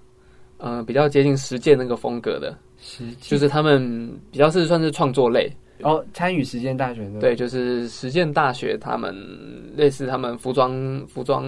[0.58, 5.48] 呃，比较接近实践那个风格的，实就是他们比较是算是创作类，
[5.82, 9.14] 哦，参与实践大学的，对，就是实践大学他们
[9.76, 11.44] 类似他们服装服装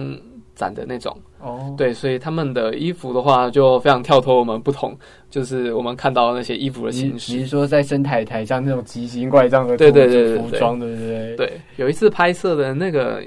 [0.55, 4.97] 展的那种，哦，对，所以他们的衣服的话就非常跳脱我们不同，
[5.29, 11.35] 就是我们看到那些衣服的形式，你是说在生台台上那种奇形怪状的对对对服装，对不对？
[11.35, 13.21] 对，有一次拍摄的那个，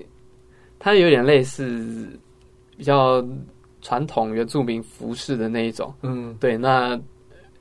[0.78, 2.08] 它有点类似。
[2.76, 3.24] 比较
[3.84, 6.98] 传统原住民服饰的那一种，嗯，对，那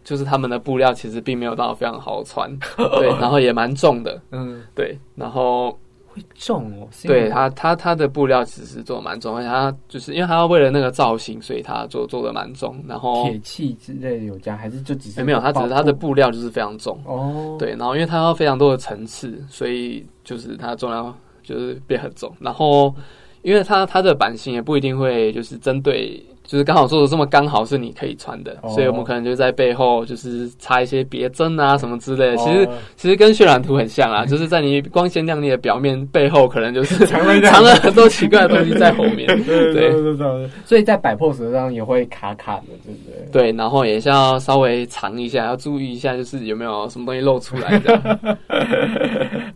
[0.05, 2.49] 就是他们的布料其实并没有到非常好穿，
[2.97, 21.13] 对，然后也蛮重的，嗯，对，然后会重哦，对他他他的布料其实做蛮重，而且他就是因为他要为了那个造型，所以他做做的蛮重，然后铁器之类的有加还是就只是没有，他只是他的布料就是非常重哦，对，然后因为他要非常多的层次，所以就是它重量
[21.43, 22.95] 就是变很重，然后。
[23.43, 26.21] 因为它它的版型也不一定会就是针对。
[26.45, 32.37] 就是刚好做的这么刚好是你可以穿的，所以我们可能就在背后就是插一些别针啊什么之类的。
[32.37, 32.67] 其实
[32.97, 39.25] 其实跟渲染图很像啊， 就是在你光鲜亮丽的表面背后，可能就是 藏了很多奇怪的东西在后面。
[39.47, 43.41] 对对对，所以在摆 pose 上也会卡卡的，对不对？
[43.51, 48.19] 对，然后也是要稍微藏一下，要注意一下，就是有没有什么东西露出来的。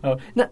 [0.02, 0.42] 哦，那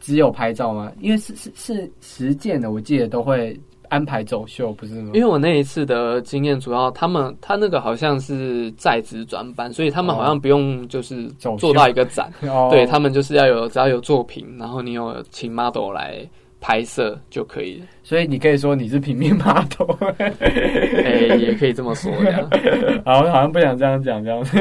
[0.00, 0.92] 只有拍照吗？
[1.00, 3.58] 因为是是是实践的，我记得都会。
[3.88, 5.12] 安排走秀不是吗？
[5.14, 12.28] 因为我那一次的经验，主要他们他那个好像是在职专班，所以他们好像不用就是做到一个展，
[12.68, 16.28] 对他们就是要有只要有作品，然后你有请 model 来
[16.60, 17.86] 拍摄就可以了。
[18.02, 22.44] 所以你可以说你是平面 model， 哎，也可以这么说呀。
[23.06, 24.58] 好，好像不想这样讲这样子。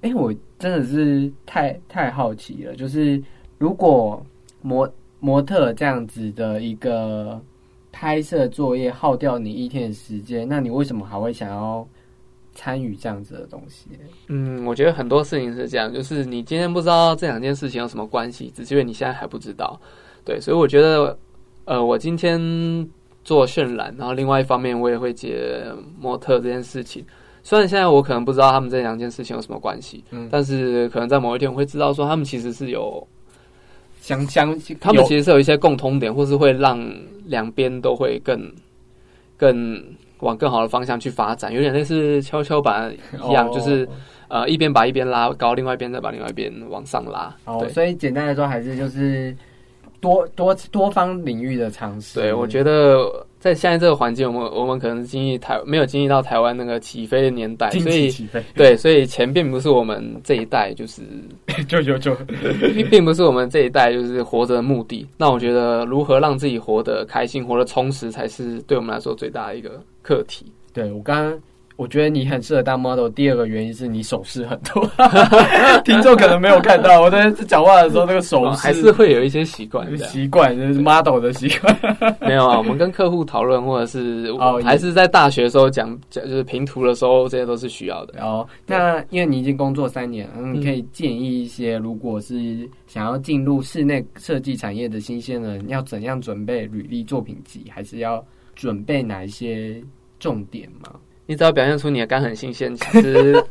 [0.00, 3.22] 哎，我真的是太太好奇了，就是
[3.62, 4.20] 如果
[4.60, 7.40] 模模特这样子的一个。
[7.94, 11.86] 拍摄作业耗掉你一天的时间，那你为什么还会想要
[12.54, 13.90] 参与这样子的东西？
[14.28, 19.78] 嗯，我觉得很多事情是这样，就是你今天不知道这两件事情有什么关系，只是因为你现在还不知道。
[20.24, 21.18] 对，所以我觉得，
[21.66, 22.40] 呃，我今天
[23.22, 25.62] 做渲染，然后另外一方面我也会接
[26.00, 27.04] 模特这件事情。
[27.42, 33.06] 虽然现在我可能不知道他们这两件事情有什么关系，嗯，但是可能在某一天我会知道说他们其实是有。
[34.02, 36.78] 相相，他们其实是有一些共通点，或是会让
[37.26, 38.52] 两边都会更
[39.36, 39.80] 更
[40.18, 42.92] 往更好的方向去发展，有点类似跷跷板
[43.28, 43.88] 一样，就是
[44.26, 47.32] 呃一边把一边拉高，另外一边再把另外一边往上拉。
[47.44, 49.34] 哦，所以简单来说，还是就是
[50.00, 52.18] 多多多方领域的尝试。
[52.20, 53.24] 对，我觉得。
[53.42, 58.08] 在现在这个环境，我们我们可能经历台没有经历到台湾那个起飞的年代，所以
[58.54, 61.02] 对，所以钱并不是我们这一代就是
[61.66, 62.16] 就就就，
[62.88, 65.04] 并不是我们这一代就是活着的目的。
[65.18, 70.46] 那我觉得如何让自己活得开心、活得充实，才是对我们来说最大的一个课题。
[70.72, 71.36] 对我刚刚。
[71.76, 73.08] 我觉得你很适合当 model。
[73.08, 74.88] 第二个原因是你手势很多，
[75.84, 81.76] 听众可能没有看到我在讲话的时候那个手势，还是会有一些习惯，习惯就是 model 的习惯。
[82.20, 88.22] 没有啊，我们跟客户讨论，或者是哦还是在大学的时候讲讲，就是平图的时候，这些都是需要的。
[88.22, 99.82] 哦，那因为你已经工作三年，你可以建议一些，如果是想要进入室内设计产业的新鲜人，要怎样准备履历作品集，还是要准备哪一些
[100.18, 100.92] 重点吗？
[101.26, 103.44] 你只要表现出你的肝很新鲜， 其实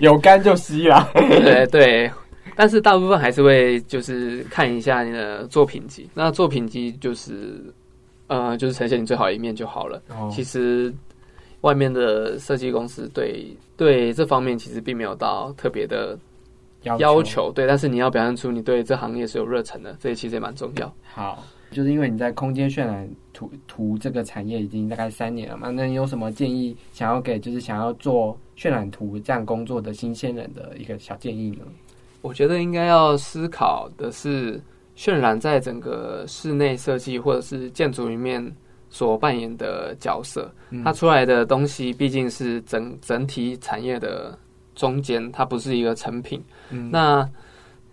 [0.00, 1.08] 有肝就吸了。
[1.14, 2.10] 对对，
[2.54, 6.08] 但是大部分还是会就是看一下你的作品集。
[6.14, 7.60] 那作品集就是
[8.26, 10.00] 呃，就是呈现你最好一面就好了。
[10.30, 10.92] 其实
[11.62, 16.18] 外面的设计公司对对这方面其实并没有到特别的
[16.82, 17.50] 要求。
[17.52, 20.94] 对，但是你要表现出你对这行业是有热忱的，这其实也蛮重要。
[21.14, 21.42] 好。
[21.74, 31.64] 就是因为你在空间渲染图图这个产业已经大概三年了嘛，那你有什么建议想要给就是想要做渲染图这样工作的新鲜人的一个小建议呢？
[32.22, 34.62] 我觉得应该要思考的是，
[34.96, 38.40] 渲染在整个室内设计或者是建筑里面
[38.88, 40.48] 所扮演的角色，
[40.84, 44.38] 它出来的东西毕竟是整整体产业的
[44.76, 46.40] 中间，它不是一个成品。
[46.90, 47.28] 那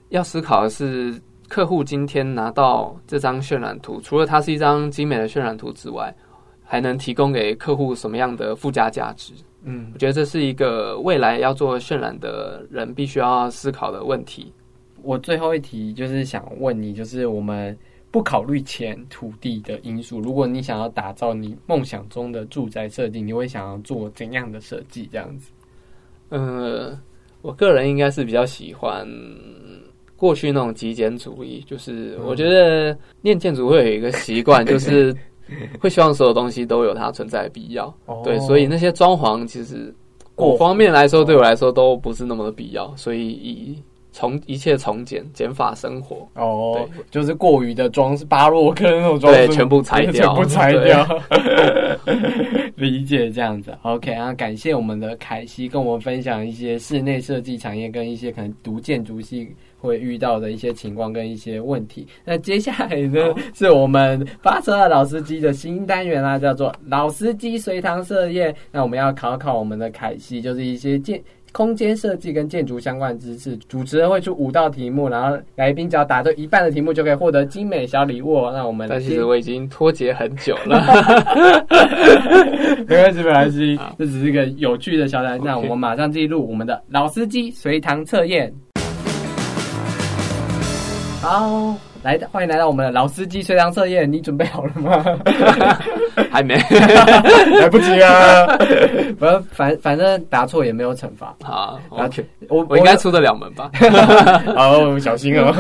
[0.09, 1.19] 要思考的是。
[1.52, 6.16] 客户今天拿到这张渲染图，除了它是一张精美的渲染图之外，
[6.64, 9.34] 还能提供给客户什么样的附加价值？
[9.64, 14.54] 嗯，我觉得这是一个未来要做渲染的人必须要思考的问题。
[15.04, 17.78] 我最后一题就是想问你，就是我们
[18.12, 25.06] 不考虑钱、土地的因素，如果你想要打造你梦想中的住宅设计，你会想要做怎样的设计？
[25.12, 25.52] 这样子？
[26.30, 26.97] 呃，
[27.41, 29.06] 我个人应该是比较喜欢。
[30.22, 35.11] 过去那种极简主义，就是我觉得念建筑会有一个习惯， 就是
[35.80, 37.91] 会希望所有东西都有它存在的必要。
[38.24, 39.91] 对，所以那些装潢其实，
[40.36, 42.95] 各方面来说对我来说都不是那么的必要。
[42.95, 46.28] 所以以从一切从简、减法生活。
[46.36, 51.19] 哦，对，就是过于的装是巴洛克那种装对，全部拆掉，全部拆掉。
[52.78, 59.49] 理解这样子，OK 啊，感谢我们的凯西跟我们分享一些室内设计产业跟一些可能读建筑系。
[59.82, 62.07] 会遇到的一些情况跟一些问题。
[62.23, 63.19] 那接下来呢，
[63.53, 68.55] 是我们发车的老司机的新单元啦，叫做“老司机随堂设业”。
[68.71, 71.19] 那我们要考考我们的凯西，就是一些建
[71.51, 73.57] 空间设计跟建筑相关知识。
[73.67, 78.49] 主持人会出五道题目，然后来宾只要答对一半的题目，就可以获得精美小礼物。
[78.51, 80.82] 那我们但其实我已经脱节很久了，
[82.88, 85.38] 没关系，没关系，这只是一个有趣的小单。
[85.43, 88.53] 那我们马上进入我们的老司机随堂测验。
[91.22, 95.06] 好，来，欢迎来到我们的老司机随堂测验，你准备好了吗？
[96.32, 96.56] 还没，
[97.60, 98.47] 来不及啊！
[99.20, 101.36] 反反反正答错也没有惩罚。
[101.43, 103.70] 好，OK，我我应该出得了门吧？
[104.56, 105.54] 好，小心哦。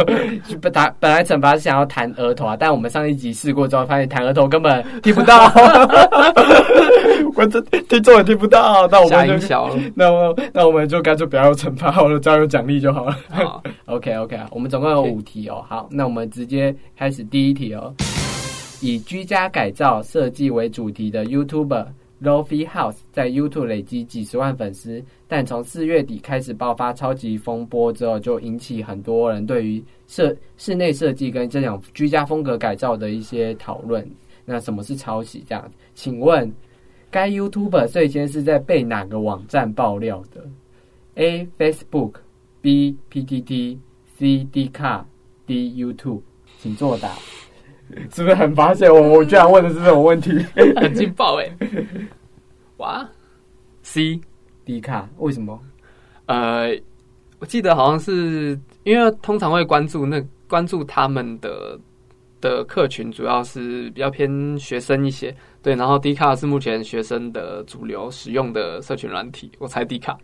[0.59, 5.51] 本答本来惩罚是想要弹额头啊，但我们上一集试过之后，发现弹额头根本听不到，
[7.35, 8.87] 我这听众也听不到。
[8.87, 13.15] 那我们就那我那我们就干脆不要惩罚好了，只要有奖励就好了。
[13.29, 15.63] 好 OK OK，我们总共有五题哦。
[15.67, 17.93] 好，那我们直接开始第一题哦。
[18.81, 21.85] 以居家改造设计为主题的 YouTuber
[22.23, 34.07] Lofi House 在 YouTube 累积几十万粉丝，但从四月底开始爆发超级风波之后，就引起很多人对于设室内设计跟这种居家风格改造的一些讨论。
[34.45, 35.43] 那什么是抄袭？
[35.47, 36.51] 这样，请问
[37.11, 40.47] 该 YouTuber 最先是在被哪个网站爆料的
[41.15, 42.13] ？A Facebook
[42.61, 43.77] B PTT
[44.17, 45.03] C D Car
[45.51, 46.21] D YouTube，
[46.59, 47.09] 请作答。
[48.13, 49.01] 是不是很发现我？
[49.19, 50.31] 我居然问的是这种问题，
[50.77, 51.49] 很劲爆哎！
[52.77, 53.05] 哇
[53.83, 54.19] ，C
[54.63, 55.59] 迪卡为什么？
[56.27, 56.69] 呃，
[57.39, 61.77] 我记得好像是因为通常会关注那关注他们的。
[62.39, 65.31] 的客群主要是比较偏学生一些，
[65.63, 70.17] 对，然后低卡是目前学生的主流使用的社群软体，我猜低卡。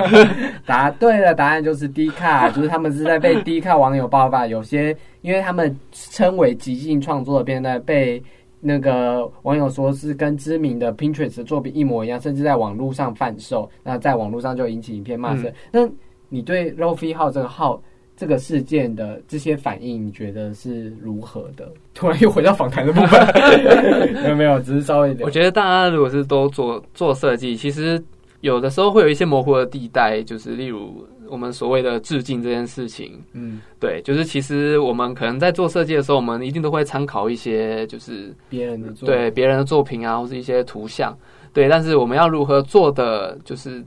[0.64, 8.22] 答对了，答案就是低卡，就是他们是在被低卡网友爆发，有些因为他们称为即兴创作的片段，被
[8.60, 15.52] 那个网友说是跟知名的 Pinterest 作品一模一样，甚至在网络上贩售，那在网络上就引起一片骂声。
[15.70, 15.86] 那
[16.30, 17.82] 你对 Rofi 号这个号？
[18.18, 21.72] 这个事件的这些反应，你觉得是如何的？
[21.94, 23.26] 突然又回到访谈的部分，
[24.22, 25.16] 没有没有，只是稍微。
[25.20, 28.02] 我觉得大家如果是都做做设计，其实
[28.40, 33.22] 有的时候会有一些模糊的地带，就是例如我们所谓的致敬这件事情。
[33.34, 41.16] 嗯，对，就是其实我们可能在做设计的时候，我们一定都会参考一些就是别人的对别人的作品啊，或是一些图像。
[41.52, 43.80] 对，但是我们要如何做的，就是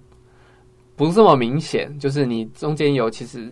[0.95, 3.51] 不是这么明显，就是你中间有其实。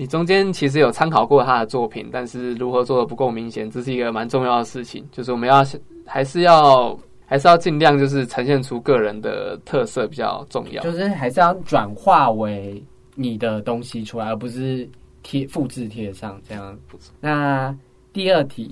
[0.00, 5.04] 你中间其实有参考过他的作品，但是如何做的不够明显，这是一个蛮重要的事情。
[5.10, 5.64] 就是我们要
[6.06, 6.96] 还是要
[7.26, 10.80] 还是要尽量就是呈现出个人的特色比较重要。
[10.84, 12.80] 就是还是要转化为
[13.16, 14.88] 你的东西出来，而不是
[15.24, 16.78] 贴复制贴上这样。
[17.20, 17.76] 那
[18.12, 18.68] 第二题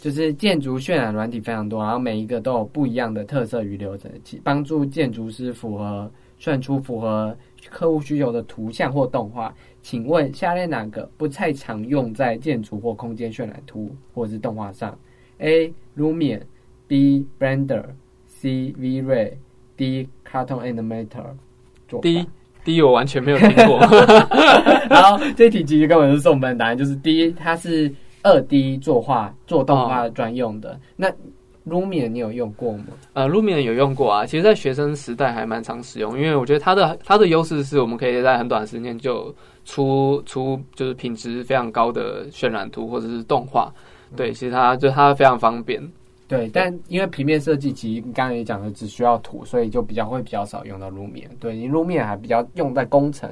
[0.00, 4.10] 就是建筑渲染软体非常多，然后每一个都有不一样的特色与流程，
[4.42, 7.36] 帮助建筑师符合算出符合
[7.68, 9.54] 客户需求的图像或动画。
[9.84, 14.98] 请问下列哪个不太常用在建筑或空间渲染图或者是动画上
[15.40, 15.70] ？A.
[15.94, 17.26] Lumion，B.
[17.38, 18.74] Blender，C.
[18.78, 20.08] V-Ray，D.
[20.26, 21.26] Cartoon Animator。
[22.00, 22.26] D
[22.64, 23.78] D 我完全没有听过。
[24.88, 30.80] 然后这题其实根本是送分答案，就是 D，它是二 D 作画做动画专用的。
[30.96, 31.12] 那
[31.68, 32.86] Lumion 你有用过吗？
[33.12, 43.72] 呃，Lumion 有用过啊，其实，在学生时代还蛮常使用，因为我觉得它的它的优势是我们可以在很短时间就出出就是品质非常高的渲染图或者是动画。
[44.16, 45.82] 对，其实它就它非常方便。
[46.26, 51.28] 对，但因为平面设计其实刚才也讲的只需要图，所以就比较会比较少用到 Lumion。
[51.38, 53.30] 对你 Lumion 还比较用在工程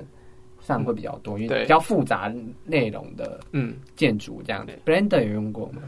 [0.60, 2.32] 上会比较多，因为比较复杂
[2.64, 4.74] 内容的嗯建筑这样的。
[4.84, 5.82] Blender 有用过吗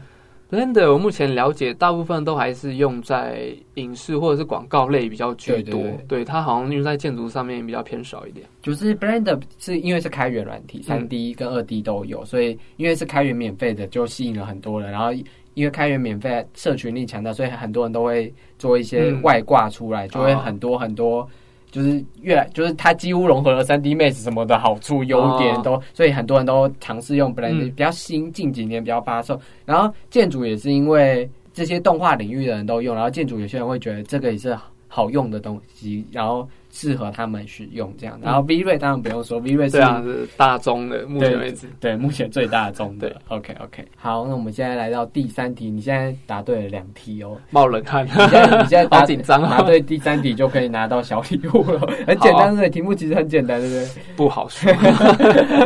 [0.55, 5.83] ？Blender 我目前了解，大部分都还是用在影视或者是广告类比较居多。
[6.07, 8.45] 对它好像用在建筑上面比较偏少一点。
[8.61, 14.91] 就是 Blender 是因为是开源软体，三 D 跟二 D 都有，所以因为是开源免费的，就吸引了很多人。
[14.91, 15.11] 然后
[15.53, 21.27] 因为开源免费，社群力强大，所以很多人都会做一些外挂出来，就会很多很多。
[21.75, 29.37] 就是越来，就是它几乎融合了三 D Max 什么的好处、优点都，所以很多人都尝试用 Blender，比较新，近几年比较发售。
[29.65, 34.57] 然后建筑也是因为这些动画领域的人都用，然后建筑有些人会觉得这个也是
[34.87, 36.47] 好用的东西，然后。
[36.75, 43.15] 适合他们使用这样，然后 V 瑞当然不用说，V 瑞是是大宗的，目前为止对目前最大宗的。
[43.29, 53.87] OK OK，好，那我们现在来到第三题，你现在答对了两题哦，冒冷汗，你现在你现在 好紧张，答对第三题就可以拿到小礼物了，很简单对，题目其实很简单，对不对？
[54.17, 54.69] 不好说。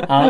[0.08, 0.30] 好。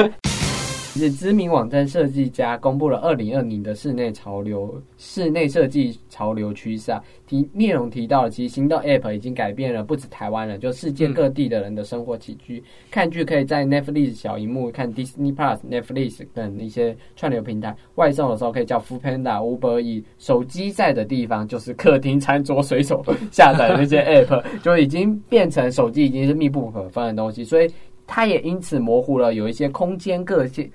[0.99, 12.61] 是知名网站设计家公布了二零二零的室内潮流室内设计潮流趋势啊，提内容提到了，其实行动 App 已经改变了不止台湾人，就世界各地的人的生活起居。
[12.91, 27.71] 看剧可以在 Netflix 小荧幕看 Disney Plus、Netflix 等一些串流平台，外送的时候可以叫 Food Panda、Uber E，手机在的地方就是客厅餐桌 随手下载那些 App，就已经变成手机已经是密不可分的东西，所以。
[28.11, 30.67] 它也因此模糊了有一些空间个性、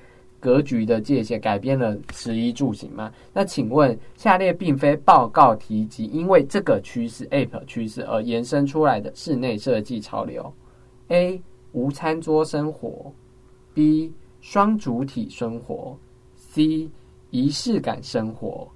[0.45, 3.11] 格局的界限，改变了食衣住行吗？
[3.33, 10.53] 那请问，下列并非报告提及，因为这个趋势 App 趋势而延伸出来的室内设计潮流
[11.09, 11.41] ：A.
[11.73, 13.11] 无餐桌生活
[13.75, 14.13] ；B.
[14.43, 15.97] 双主体生活
[16.37, 16.91] ；C.
[17.31, 18.69] 仪式感生活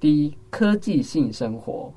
[0.00, 0.32] ；D.
[0.48, 1.92] 科技性生活。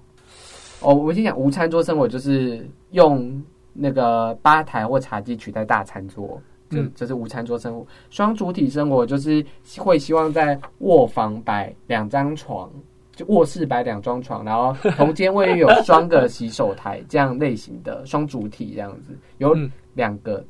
[0.82, 3.40] 哦，我先讲无餐桌生活，就是用
[3.74, 6.42] 那个吧台或茶几取代大餐桌。
[6.70, 9.44] 这这是无餐桌生活，双主体生活就是
[9.78, 12.70] 会希望在卧房摆两张床，
[13.16, 19.56] 就卧室摆两张床，然后同间卫浴有 双个洗手台，这样类型的双主体这样子，有
[19.96, 20.46] 两个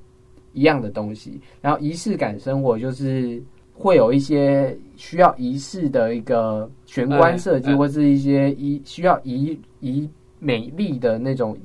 [0.54, 1.40] 一样的东西。
[1.62, 3.42] 然后仪式感生活就是
[3.74, 10.10] 会有一些需要仪式的一个玄关设计，或是一些仪需要仪仪
[10.40, 11.58] 美丽的那种。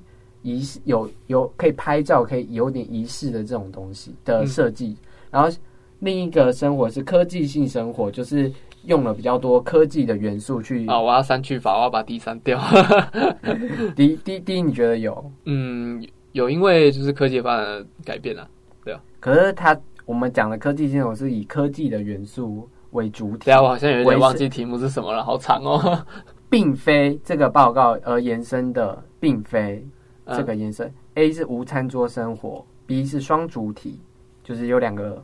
[0.44, 4.94] 仪式有有可以拍照，可以有点仪式的这种东西的设计。
[5.30, 5.48] 然后
[6.00, 8.52] 另一个生活是科技性生活，就是
[8.84, 10.86] 用了比较多科技的元素去。
[10.86, 12.60] 啊，我要删去法，我要把 D 删掉。
[13.96, 15.32] D D D，你觉得有？
[15.46, 18.46] 嗯，有，因为就是科技发展改变了，
[18.84, 19.00] 对啊。
[19.18, 23.46] 可是它我们讲的科技性生活是以科技的元素为主体。
[23.46, 26.06] 对啊，我好像有点忘记题目是什么了，好长哦。
[26.50, 29.84] 并非这个报告而延伸的，并非。
[30.26, 34.00] 这个颜色，A 是无餐桌生活，B 是双主体，
[34.42, 35.22] 就是有两个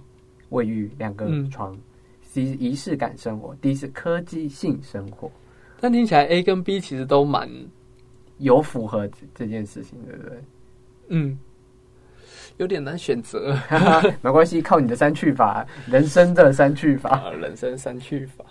[0.51, 1.75] 卫浴、两个床
[2.23, 5.31] ，C 是仪式感生活，D 是科技性生活。
[5.81, 7.49] 但听起来 A 跟 B 其实都蛮
[8.39, 10.45] 有符合这件事情，对不对？
[11.09, 11.39] 嗯，
[12.59, 13.57] 有点难选择
[14.21, 18.45] 没关系，靠你的三去法，人生的三去法，人生三去法。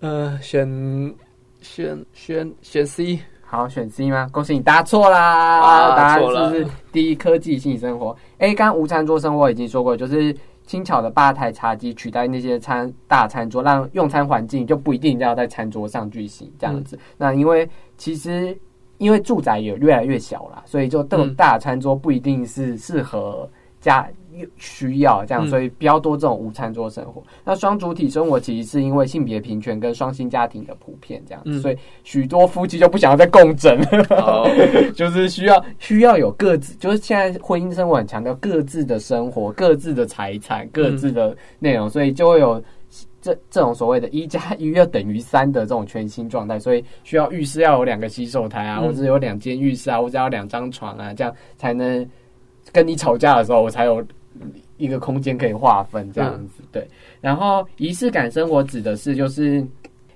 [0.00, 0.68] 呃，选
[1.62, 3.18] 选选选 C。
[3.48, 4.28] 好，选 C 吗？
[4.32, 5.94] 恭喜你答错啦！
[5.96, 8.14] 答案是是第一科技性生活。
[8.38, 10.36] A 刚无餐桌生活已经说过，就是
[10.66, 16.98] 轻巧的吧台茶几取代那些餐大餐桌，让用餐环境就不一定要在餐桌上举行这样子。
[17.16, 18.58] 那因为其实
[18.98, 23.48] 因为住宅也越来越小了，所以就这种大餐桌不一定是适合
[23.80, 24.08] 家。
[24.56, 27.22] 需要这样，所以比较多这种无餐桌生活。
[27.44, 33.78] 那双主体生活其实是因为性别平权跟双薪家庭的普遍这样子，所以许多夫妻就不想要再共枕，
[34.94, 42.62] 就是需要需要有各自，就是现在婚姻生活很强调各自的生活、各自的财产、各自的内容，所以就会有
[43.22, 46.58] 这这种所谓的“一加一要等于三”的这种全新状态。
[46.58, 52.06] 所以需要浴室要有两个洗手台啊，或者有两间浴室啊，或者要两张床啊，这样才能
[52.72, 54.04] 跟你吵架的时候我才有。
[54.76, 56.86] 一个空间可以划分这样子，对。
[57.20, 59.66] 然后仪式感生活指的是，就是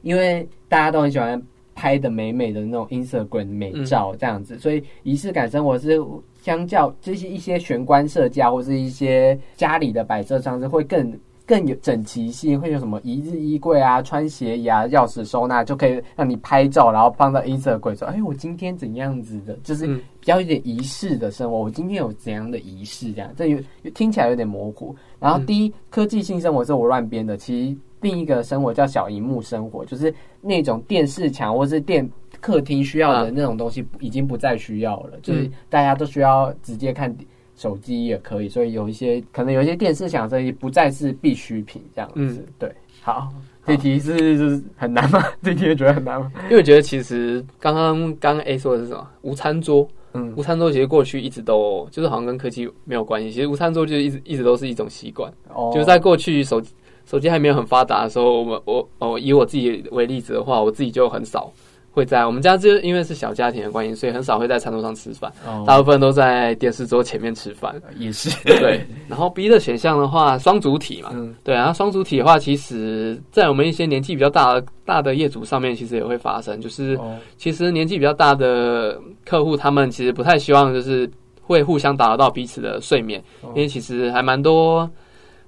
[0.03, 1.41] 因为大家都很喜欢
[1.75, 6.01] 拍的美美的那种 Instagram 美照这样子，所以仪式感生活是
[6.43, 11.19] 相较这些一些玄关设计或是一些家里的摆设上是会更。
[11.51, 21.59] 更有整齐性，会有什么一日衣柜啊、穿鞋椅啊、钥匙收纳，就可以让你拍照，然后放到 Instagram 说：“哎，我今天怎样子的？”就是比较有点仪式的生活。
[21.59, 23.13] 我今天有怎样的仪式？
[23.13, 23.59] 这样，这有
[23.97, 24.95] 听起来有点模糊。
[25.19, 27.37] 然后，第一，科技性生活是我乱编的。
[27.37, 32.09] 其实，另一个生活叫小荧幕生活，就是那种电视墙或是电
[32.41, 35.19] 客厅需要的那种东西，已经不再需要了。
[35.21, 37.13] 就是大家都需要直接看。
[37.61, 42.43] 手机也可以，所以有一些可能有一些电视响声不再是必需品这样子。
[42.59, 43.29] 对，好，
[43.67, 45.23] 这题是很难吗？
[45.45, 46.33] 这题觉得很难吗？
[46.45, 49.07] 因为我觉得其实刚刚刚 A 说的是什么？
[49.21, 53.31] 无餐桌，嗯，无餐桌其实过去一直都就是好像跟科技没有关系。
[53.31, 55.31] 其实无餐桌就是一直一直都是一种习惯。
[55.55, 56.63] 哦，就是在过去手
[57.05, 61.53] 手机还没有很发达的时候，我我哦以我自己为例子的话，我自己就很少。
[61.93, 65.31] 会在我们家，就因为是小家庭的关系，所以很少会在餐桌上吃饭，
[65.67, 67.75] 大部分都在电视桌前面吃饭。
[67.99, 68.87] 也是对。
[69.09, 71.11] 然后 B 的选项的话，双主体嘛，
[71.43, 71.55] 对。
[71.55, 76.99] 然后双主体的话，其实，在我们一些年纪比较大的大的业主上面，其实也会发生，就是
[77.37, 81.11] 其实年纪比较大的客户，他们其实不太希望就是
[81.43, 84.89] 会互相打扰到彼此的睡眠，因为其实还蛮多。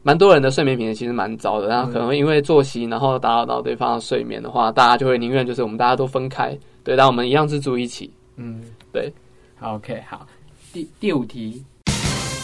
[0.05, 9.13] 蛮多人的睡眠品质其实蛮糟的，然后可能因为作息，然后打扰到对方的睡眠的话，大家就会宁愿就是我们大家都分开，对，但我们一样是住一起，嗯，对。
[9.61, 10.27] OK，好，
[10.73, 11.65] 第第五题，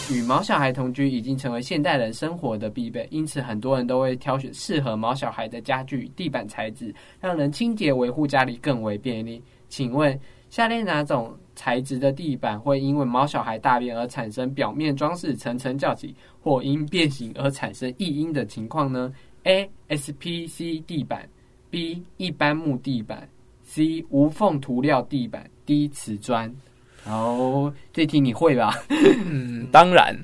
[0.09, 9.43] 与毛小孩同居已经成为现代人生活的必备，因此很多人都会挑选适合毛小孩的家具、地板材质，让人清洁维护家里更为便利。
[9.69, 10.17] 请问
[10.49, 11.37] 下列哪种？
[11.59, 21.29] 材质的地板会因为毛小孩大便而产生表面装饰层层较起，或因变形而产生异音的情况呢？A S P C 地板
[21.69, 23.29] ，B 一般木地板
[23.65, 26.55] ，C 无缝涂料地板，D 瓷砖。
[27.05, 28.73] 哦，这题你会吧？
[29.27, 30.17] 嗯， 当然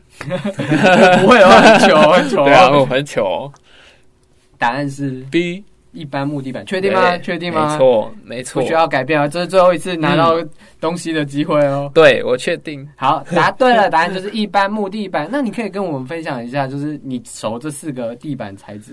[1.21, 3.53] 不会，哦很糗，很糗，对啊，我很糗。
[4.57, 5.65] 答案是 B。
[5.95, 7.17] 一般木地板，确定吗？
[7.19, 7.71] 确定吗？
[7.73, 9.29] 没错，没错，不需要改变啊！
[9.29, 10.37] 这是最后一次拿到
[10.81, 11.91] 东西的机会哦。
[11.95, 12.87] 对，我确定。
[12.97, 15.29] 好，答对了， 答案就是一般木地板。
[15.31, 18.93] 那你可以跟我们分享一下，就是你熟这四个地板材质。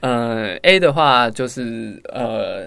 [0.00, 2.66] 呃，A 的话就是呃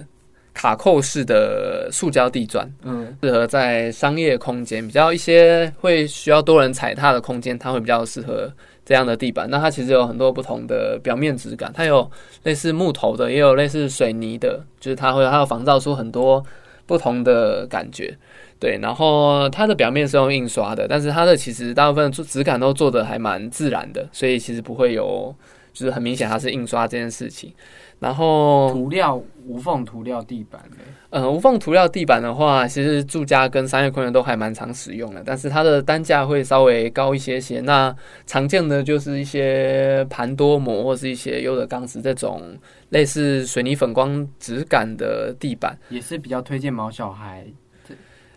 [0.54, 8.52] 卡扣式的塑胶地砖，嗯，适合在商业空间比较一些会需要多人踩踏的空间，它会比较适合。
[8.84, 12.10] 这样的地板，那它其实有很多不同的表面质感，它有
[12.44, 16.44] 类似木头的，也有类似水泥的，就是它会它有仿造出很多
[16.86, 18.18] 不同的感觉，
[18.60, 18.80] 对。
[18.82, 25.34] 然后它的表面是用印刷的，但是它的其实大部分质感都做的还蛮自然的，所以其实不会有
[25.72, 27.54] 就是很明显它是印刷这件事情。
[28.00, 30.62] 然后涂料无缝涂料地板
[31.10, 37.60] 呃，无缝涂料地板的话，其实住家跟商业空间都还蛮常使用的，但是它的单价会稍微高一些些。
[37.62, 37.94] 那
[38.26, 42.42] 常见的就是一些盘多膜或是一些优的钢丝这种
[42.89, 47.46] 类似水泥粉光质感的地板，也是比较推荐毛小孩。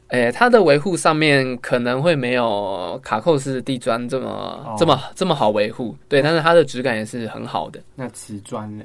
[0.09, 7.81] 诶，它的维护上面可能会没有卡扣式地砖这么这么这么好维护，对，但是它的质感也是很好的。
[7.97, 8.85] 那瓷砖嘞？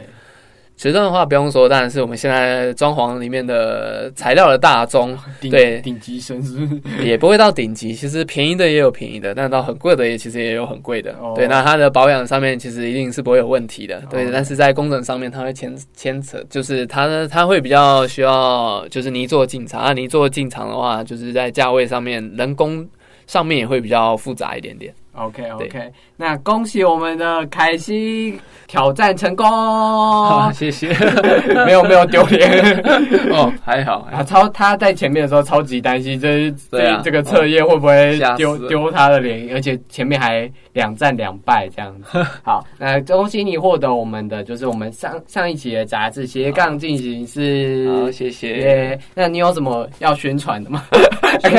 [0.80, 6.22] 瓷砖的话不用说，当然是我们现在装潢里面的材料的大宗，对，顶级
[7.04, 11.14] 也不会到顶级，其实便宜的也有便宜的，但到很贵的也其实也有很贵的。
[11.36, 22.88] 对，那它的保养上面其实一定是不会有问题的，对，但是在工程上面它会牵牵扯，就是它它会比较需要就是泥做进场，啊，泥做进场的话，就是在价位上面人工
[23.28, 24.94] 上面也会比较复杂一点点。
[25.14, 30.94] OK OK，那恭喜我们的凯西挑战成功， 好谢谢，
[31.66, 32.50] 没有没有丢脸。
[33.32, 34.24] 哦，还好啊。
[34.24, 42.26] 超他在前面的时候超级担心，这这这个测验会不会丢丢他的脸，而且前面还两战两败这样子。
[42.44, 48.98] 好，那恭喜你获得我们的就是我们上上一期的杂志斜杠进行式，好谢谢。
[49.16, 50.84] 那你有什么要宣传的吗？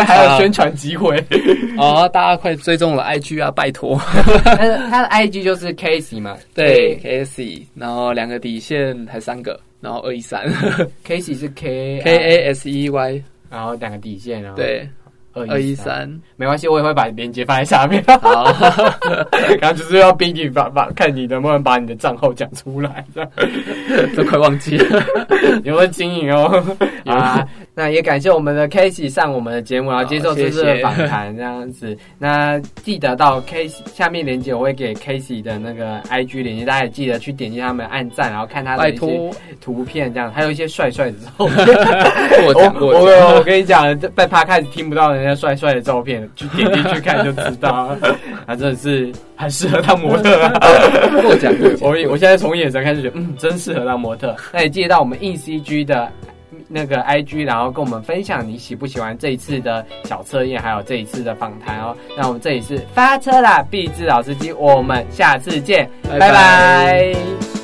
[0.06, 1.22] 还有宣传机会。
[1.76, 3.50] 哦，大家快追踪我的 IG 啊！
[3.50, 3.96] 拜托，
[4.44, 10.46] 他的他的 IG 就是 Casey 嘛，对，Casey，然后两个底线还三个，然后二一三
[11.06, 14.88] ，Casey 是 K K A S E Y，然后两个底线，然后对。
[15.32, 18.02] 二一三，没关系，我也会把链接放在下面。
[18.20, 18.52] 好，
[19.60, 23.06] 刚就是要逼你把把看你能不能把你的账号讲出来，
[24.16, 25.00] 都快忘记了，
[25.62, 26.76] 有没 有经营哦？
[27.06, 27.46] 啊，
[27.80, 31.96] 那也感谢我们的 k a s e y 上我们的节目，然后接受这次的访谈，这样子。
[32.18, 39.30] 那记得到 k a s e y 下面链接，我会给 k a s e y 的那个 IG 链接，大家也记得去点击他们按赞，然后看他的一些
[39.62, 41.56] 图片，这样还有一些帅帅的照片。
[42.46, 45.10] 我我我跟你讲，在他开始听不到。
[45.14, 47.96] 人家帅帅的照片，去点进去看就知道，
[48.46, 50.30] 他 真的是很适合当模特。
[51.22, 54.36] 过奖过奖，我我现在从眼神开始觉得，嗯，真适合当模特。
[54.52, 56.10] 那也记得到我们 E C G 的
[56.72, 61.96] 那个 I G，然后跟我们分享你喜不喜欢这一次的小测验，还有这一次的访谈哦。
[62.16, 67.59] 那我们这里是发车啦，毕志老司机，我们下次见，拜拜。